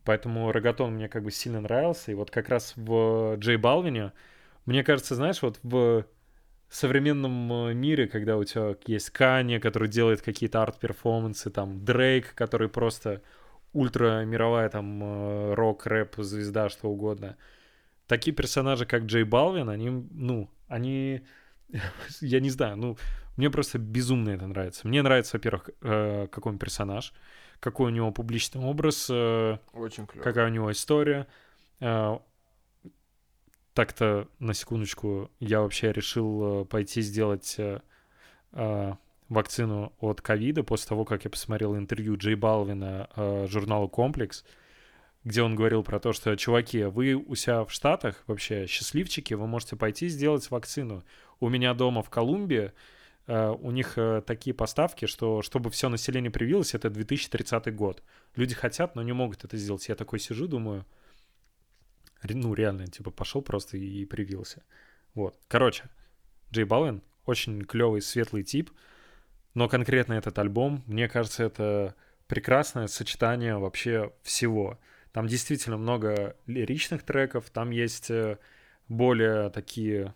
[0.05, 2.11] Поэтому реггетон мне как бы сильно нравился.
[2.11, 4.13] И вот как раз в Джей Балвине,
[4.67, 6.05] мне кажется, знаешь, вот в
[6.69, 12.69] современном э, мире, когда у тебя есть Канье, который делает какие-то арт-перформансы, там Дрейк, который
[12.69, 13.23] просто
[13.73, 17.37] ультра мировая там э, рок, рэп, звезда, что угодно.
[18.07, 21.23] Такие персонажи, как Джей Балвин, они, ну, они,
[22.21, 22.97] я не знаю, ну,
[23.37, 24.87] мне просто безумно это нравится.
[24.87, 27.13] Мне нравится, во-первых, э, какой он персонаж,
[27.61, 31.27] какой у него публичный образ, Очень какая у него история.
[33.75, 37.81] Так-то, на секундочку, я вообще решил э, пойти сделать э,
[38.53, 38.93] э,
[39.29, 44.45] вакцину от ковида после того, как я посмотрел интервью Джей Балвина э, журналу «Комплекс»,
[45.25, 49.47] где он говорил про то, что, чуваки, вы у себя в Штатах вообще счастливчики, вы
[49.47, 51.03] можете пойти сделать вакцину.
[51.41, 52.73] У меня дома в Колумбии
[53.27, 58.03] э, у них э, такие поставки, что чтобы все население привилось, это 2030 год.
[58.37, 59.89] Люди хотят, но не могут это сделать.
[59.89, 60.85] Я такой сижу, думаю,
[62.33, 64.63] ну реально, типа пошел просто и привился.
[65.15, 65.39] Вот.
[65.49, 65.85] Короче,
[66.51, 68.71] Джей Балвин очень клевый, светлый тип,
[69.55, 71.95] но конкретно этот альбом, мне кажется, это
[72.27, 74.79] прекрасное сочетание вообще всего.
[75.13, 78.39] Там действительно много лиричных треков, там есть э,
[78.89, 80.15] более такие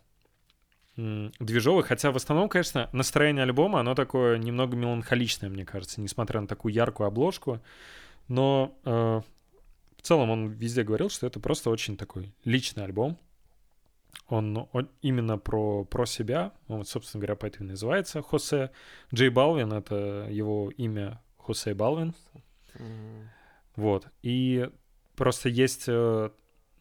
[0.96, 6.40] м, движовые, хотя в основном, конечно, настроение альбома, оно такое немного меланхоличное, мне кажется, несмотря
[6.40, 7.60] на такую яркую обложку,
[8.26, 9.20] но э,
[9.98, 13.18] в целом он везде говорил, что это просто очень такой личный альбом.
[14.28, 18.70] Он, он именно про, про себя, он, вот, собственно говоря, поэтому и называется Хосе.
[19.12, 22.14] Джей Балвин— это его имя Хосе Балвин.
[23.76, 24.06] Вот.
[24.22, 24.70] И
[25.16, 26.30] просто есть э,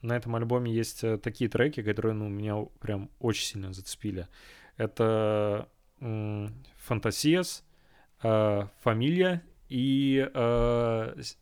[0.02, 4.28] на этом альбоме есть э, такие треки, которые ну, меня прям очень сильно зацепили.
[4.78, 5.68] Это
[6.00, 7.64] Фантасиас,
[8.24, 11.38] э, Фамилия и с-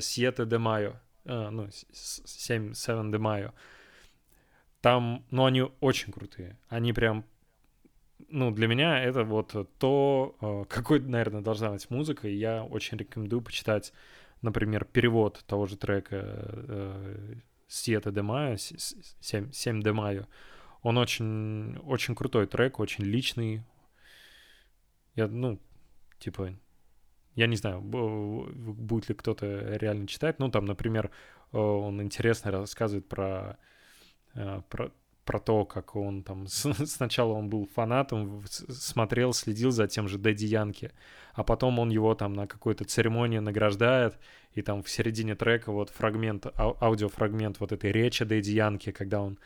[0.00, 0.96] Siete de Mayo.
[1.26, 3.52] Э, ну, с- с- 7, 7 de Mayo.
[4.80, 6.58] Там, ну, они очень крутые.
[6.68, 7.24] Они прям
[8.28, 12.98] ну, для меня это вот то, э, какой, наверное, должна быть музыка, и я очень
[12.98, 13.92] рекомендую почитать,
[14.42, 17.34] например, перевод того же трека э,
[17.68, 18.56] Siete de Mayo,
[19.20, 20.26] 7, 7 de Mayo.
[20.82, 23.62] Он очень, очень крутой трек, очень личный.
[25.14, 25.58] Я, ну,
[26.18, 26.54] типа,
[27.36, 30.38] я не знаю, бу- будет ли кто-то реально читать.
[30.38, 31.10] Ну, там, например,
[31.52, 33.58] э, он интересно рассказывает про,
[34.34, 34.90] э, про,
[35.24, 36.46] про то, как он там...
[36.48, 40.92] Сначала он был фанатом, смотрел, следил за тем же Дэдди Янки,
[41.34, 44.18] а потом он его там на какой-то церемонии награждает,
[44.54, 49.20] и там в середине трека вот фрагмент, ау- аудиофрагмент вот этой речи Дэдди Янки, когда
[49.20, 49.38] он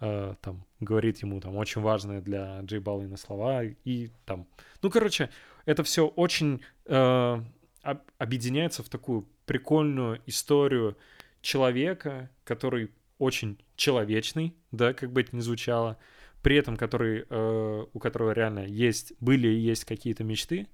[0.00, 4.48] э, там говорит ему там очень важные для Джей Балвина слова, и там...
[4.82, 5.30] Ну, короче,
[5.66, 7.42] это все очень э,
[7.82, 10.96] об- объединяется в такую прикольную историю
[11.42, 15.98] человека, который очень человечный, да, как бы это ни звучало,
[16.42, 20.68] при этом который, э, у которого реально есть, были и есть какие-то мечты,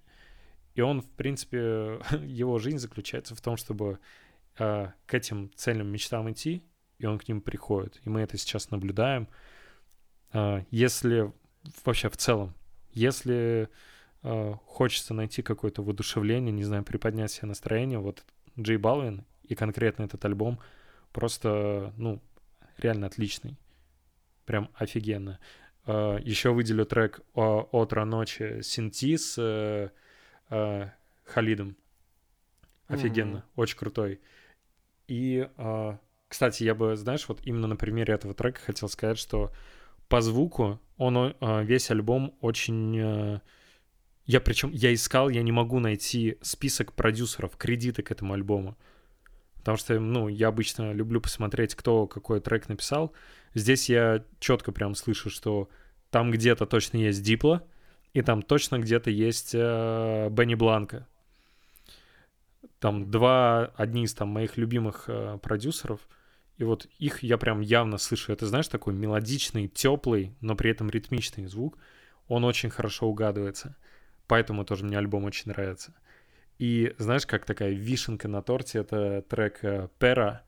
[0.74, 3.98] и он, в принципе, его жизнь заключается в том, чтобы
[4.58, 6.62] э, к этим цельным мечтам идти,
[6.98, 8.00] и он к ним приходит.
[8.04, 9.28] И мы это сейчас наблюдаем.
[10.32, 11.32] Э, если
[11.84, 12.54] вообще в целом,
[12.92, 13.68] если
[14.22, 18.24] хочется найти какое-то воодушевление, не знаю, приподнять себе настроение, вот
[18.58, 20.60] Джей Балвин и конкретно этот альбом
[21.12, 22.20] просто, ну,
[22.78, 23.58] реально отличный.
[24.44, 25.38] Прям офигенно.
[25.86, 29.90] Э, Еще выделю трек «Отро ночи» Синти с э,
[30.50, 30.90] э,
[31.24, 31.76] Халидом.
[32.88, 34.20] Офигенно, очень крутой.
[35.08, 35.96] И э,
[36.28, 39.52] Кстати, я бы, знаешь, вот именно на примере этого трека хотел сказать, что
[40.08, 43.40] по звуку он э, весь альбом очень...
[44.24, 48.76] Я причем, я искал, я не могу найти список продюсеров, кредиты к этому альбому.
[49.56, 53.12] Потому что, ну, я обычно люблю посмотреть, кто какой трек написал.
[53.54, 55.68] Здесь я четко прям слышу, что
[56.10, 57.66] там где-то точно есть Дипло,
[58.12, 61.06] и там точно где-то есть э, Бенни Бланка.
[62.78, 66.00] Там два, одни из там моих любимых э, продюсеров,
[66.58, 68.32] и вот их я прям явно слышу.
[68.32, 71.78] Это, знаешь, такой мелодичный, теплый, но при этом ритмичный звук.
[72.28, 73.76] Он очень хорошо угадывается.
[74.32, 75.92] Поэтому тоже мне альбом очень нравится.
[76.58, 80.40] И знаешь, как такая вишенка на торте, это трек э, Пера,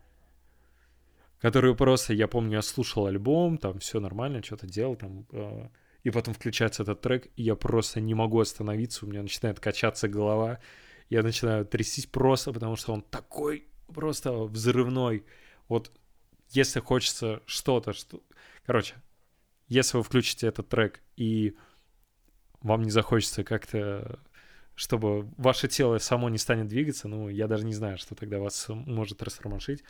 [1.39, 5.68] который просто, я помню, я слушал альбом, там все нормально, что-то делал, там, э,
[6.03, 10.09] и потом включается этот трек, и я просто не могу остановиться, у меня начинает качаться
[10.09, 10.61] голова,
[11.11, 15.26] я начинаю трястись просто, потому что он такой просто взрывной.
[15.68, 15.93] Вот
[16.49, 18.22] если хочется что-то, что...
[18.64, 18.95] Короче,
[19.68, 21.55] если вы включите этот трек и
[22.64, 24.18] вам не захочется как-то
[24.74, 28.66] чтобы ваше тело само не станет двигаться, ну, я даже не знаю, что тогда вас
[28.68, 29.84] может растормошить.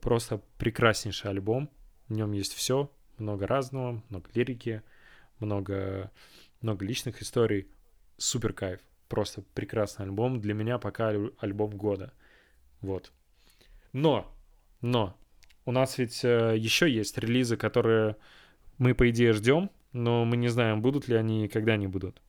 [0.00, 1.70] Просто прекраснейший альбом,
[2.08, 4.82] в нем есть все, много разного, много лирики,
[5.38, 6.10] много,
[6.60, 7.68] много личных историй,
[8.16, 12.12] супер кайф, просто прекрасный альбом, для меня пока альбом года,
[12.80, 13.12] вот.
[13.92, 14.34] Но,
[14.80, 15.14] но,
[15.66, 18.16] у нас ведь э, еще есть релизы, которые
[18.78, 22.20] мы, по идее, ждем, но мы не знаем, будут ли они и когда они будут,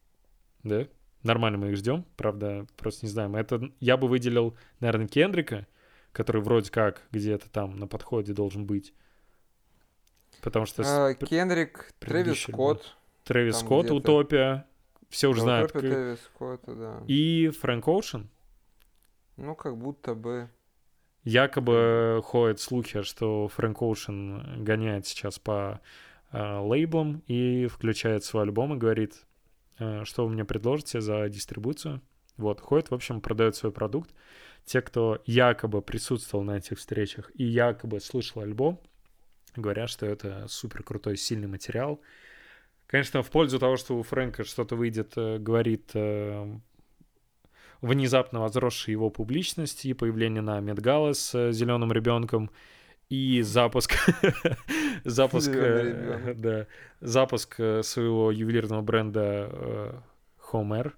[0.63, 0.87] да?
[1.23, 3.35] Нормально мы их ждем, правда, просто не знаем.
[3.35, 5.67] Это я бы выделил, наверное, Кендрика,
[6.13, 8.93] который вроде как где-то там на подходе должен быть.
[10.41, 10.83] Потому что...
[10.85, 12.95] А, Кендрик, Трэвис Скотт.
[13.25, 14.65] Трэвис Скотт, Утопия.
[15.09, 15.71] Все уже знают.
[15.71, 17.03] Утопия Трэвис Скотта, да.
[17.07, 18.29] И Фрэнк Оушен.
[19.35, 20.49] Ну, как будто бы.
[21.23, 25.81] Якобы ходят слухи, что Фрэнк Оушен гоняет сейчас по
[26.31, 29.27] э, лейблам и включает свой альбом и говорит,
[29.79, 32.01] Э, что вы мне предложите за дистрибуцию.
[32.37, 34.13] Вот, ходит, в общем, продает свой продукт.
[34.65, 38.81] Те, кто якобы присутствовал на этих встречах и якобы слышал альбом,
[39.55, 42.01] говорят, что это супер крутой, сильный материал.
[42.85, 45.91] Конечно, в пользу того, что у Фрэнка что-то выйдет, э, говорит
[47.79, 52.49] внезапно возросшая его публичность и появление на Медгала с зеленым ребенком—
[53.09, 53.93] и запуск
[55.05, 56.67] запуск э, да
[56.99, 59.93] запуск э, своего ювелирного бренда э,
[60.51, 60.93] Homer.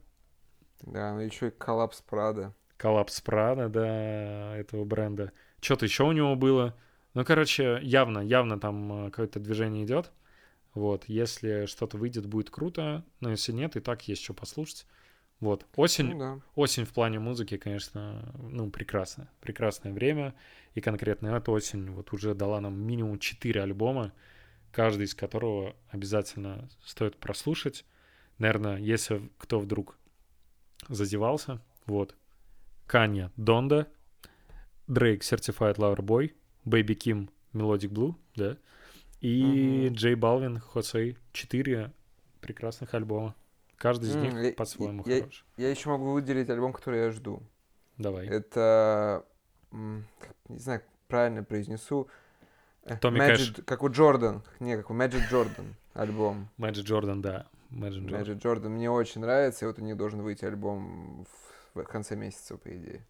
[0.82, 2.54] Да, ну еще и коллапс Прада.
[2.78, 5.32] Коллапс Прада, да, этого бренда.
[5.62, 6.76] Что-то еще у него было.
[7.14, 10.12] Ну, короче, явно, явно там какое-то движение идет.
[10.74, 14.86] Вот, если что-то выйдет, будет круто, но если нет, и так есть что послушать.
[15.40, 16.40] Вот, осень, ну, да.
[16.56, 20.36] осень в плане музыки, конечно, ну, прекрасно, прекрасное время,
[20.76, 24.12] и конкретно эта осень вот уже дала нам минимум 4 альбома,
[24.74, 27.86] каждый из которого обязательно стоит прослушать.
[28.38, 29.98] Наверное, если кто вдруг
[30.90, 32.16] зазевался, вот,
[32.86, 33.88] Канья Донда,
[34.88, 36.34] Дрейк Certified Lover Boy,
[36.66, 38.58] Baby Kim Melodic Blue, да,
[39.22, 39.90] и.
[39.92, 41.94] Джей Балвин Хосей, четыре
[42.42, 43.36] прекрасных альбома.
[43.80, 45.46] Каждый из mm, них по-своему я, хорош.
[45.56, 47.42] Я еще могу выделить альбом, который я жду.
[47.98, 48.28] Давай.
[48.28, 49.26] Это,
[49.72, 52.10] не знаю, правильно произнесу.
[52.84, 53.54] Э, Томми Кэш.
[53.66, 54.44] Как у Джордан.
[54.60, 56.50] Не, как у Magic Джордан альбом.
[56.58, 57.48] Magic Джордан, да.
[57.72, 58.22] Magic Jordan.
[58.22, 61.26] Magic Jordan мне очень нравится, и вот у них должен выйти альбом
[61.74, 63.08] в конце месяца, по идее.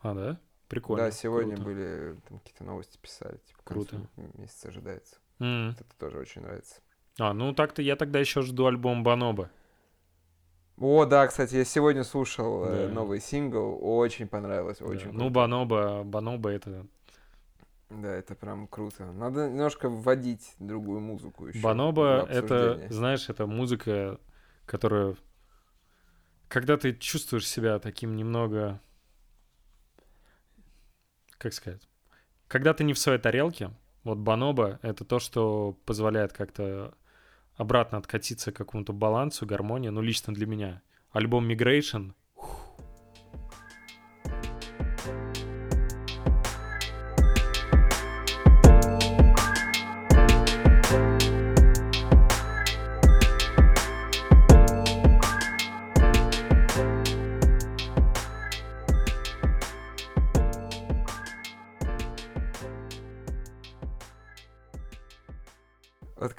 [0.00, 0.40] А, да?
[0.68, 1.04] Прикольно.
[1.04, 1.64] Да, сегодня Круто.
[1.64, 4.00] были, там какие-то новости писали, типа, Круто.
[4.34, 5.16] месяц ожидается.
[5.40, 5.70] Mm.
[5.70, 6.76] Вот это тоже очень нравится.
[7.18, 9.50] А, ну так-то я тогда еще жду альбом Баноба.
[10.78, 12.94] О, да, кстати, я сегодня слушал э, да.
[12.94, 14.86] новый сингл, очень понравилось, да.
[14.86, 15.12] очень.
[15.12, 16.86] Ну, Баноба, Баноба это...
[17.90, 19.12] Да, это прям круто.
[19.12, 21.60] Надо немножко вводить другую музыку еще.
[21.60, 24.18] Баноба это, знаешь, это музыка,
[24.64, 25.16] которая...
[26.48, 28.80] Когда ты чувствуешь себя таким немного...
[31.38, 31.86] Как сказать?
[32.48, 33.70] Когда ты не в своей тарелке,
[34.04, 36.94] вот Баноба— это то, что позволяет как-то
[37.62, 40.82] обратно откатиться к какому-то балансу, гармонии, ну, лично для меня.
[41.12, 42.12] Альбом Migration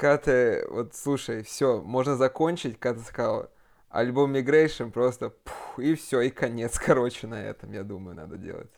[0.03, 3.49] когда ты, вот слушай, все, можно закончить, когда ты сказал,
[3.87, 8.69] альбом Migration просто, пух, и все, и конец, короче, на этом, я думаю, надо делать.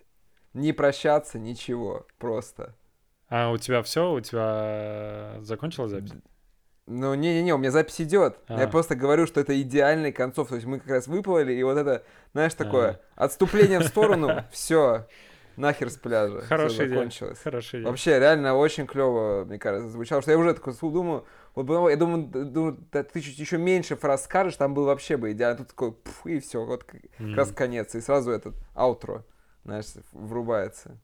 [0.54, 2.76] Не прощаться, ничего, просто.
[3.28, 4.14] А у тебя все?
[4.14, 6.14] У тебя закончилась запись?
[6.86, 8.38] Ну, не-не-не, у меня запись идет.
[8.48, 8.60] А.
[8.60, 10.50] Я просто говорю, что это идеальный концов.
[10.50, 12.04] То есть мы как раз выплыли, и вот это,
[12.34, 13.26] знаешь, такое А.
[13.26, 15.08] отступление в сторону, все,
[15.58, 16.42] нахер с пляжа.
[16.42, 16.98] Хорошая идея.
[16.98, 17.40] закончилось.
[17.44, 17.90] Хорошая идея.
[17.90, 20.22] Вообще, реально очень клево, мне кажется, звучало.
[20.22, 21.26] Что я уже такой думаю,
[21.56, 25.32] вот я думаю, думаю, да ты чуть еще меньше фраз скажешь, там был вообще бы
[25.32, 25.58] идеально.
[25.60, 27.96] Тут такой, пф, и все, вот как М, раз конец.
[27.96, 29.24] И сразу этот аутро,
[29.64, 30.98] знаешь, врубается.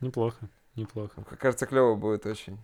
[0.00, 1.22] Неплохо, неплохо.
[1.38, 2.58] Кажется, клево будет очень.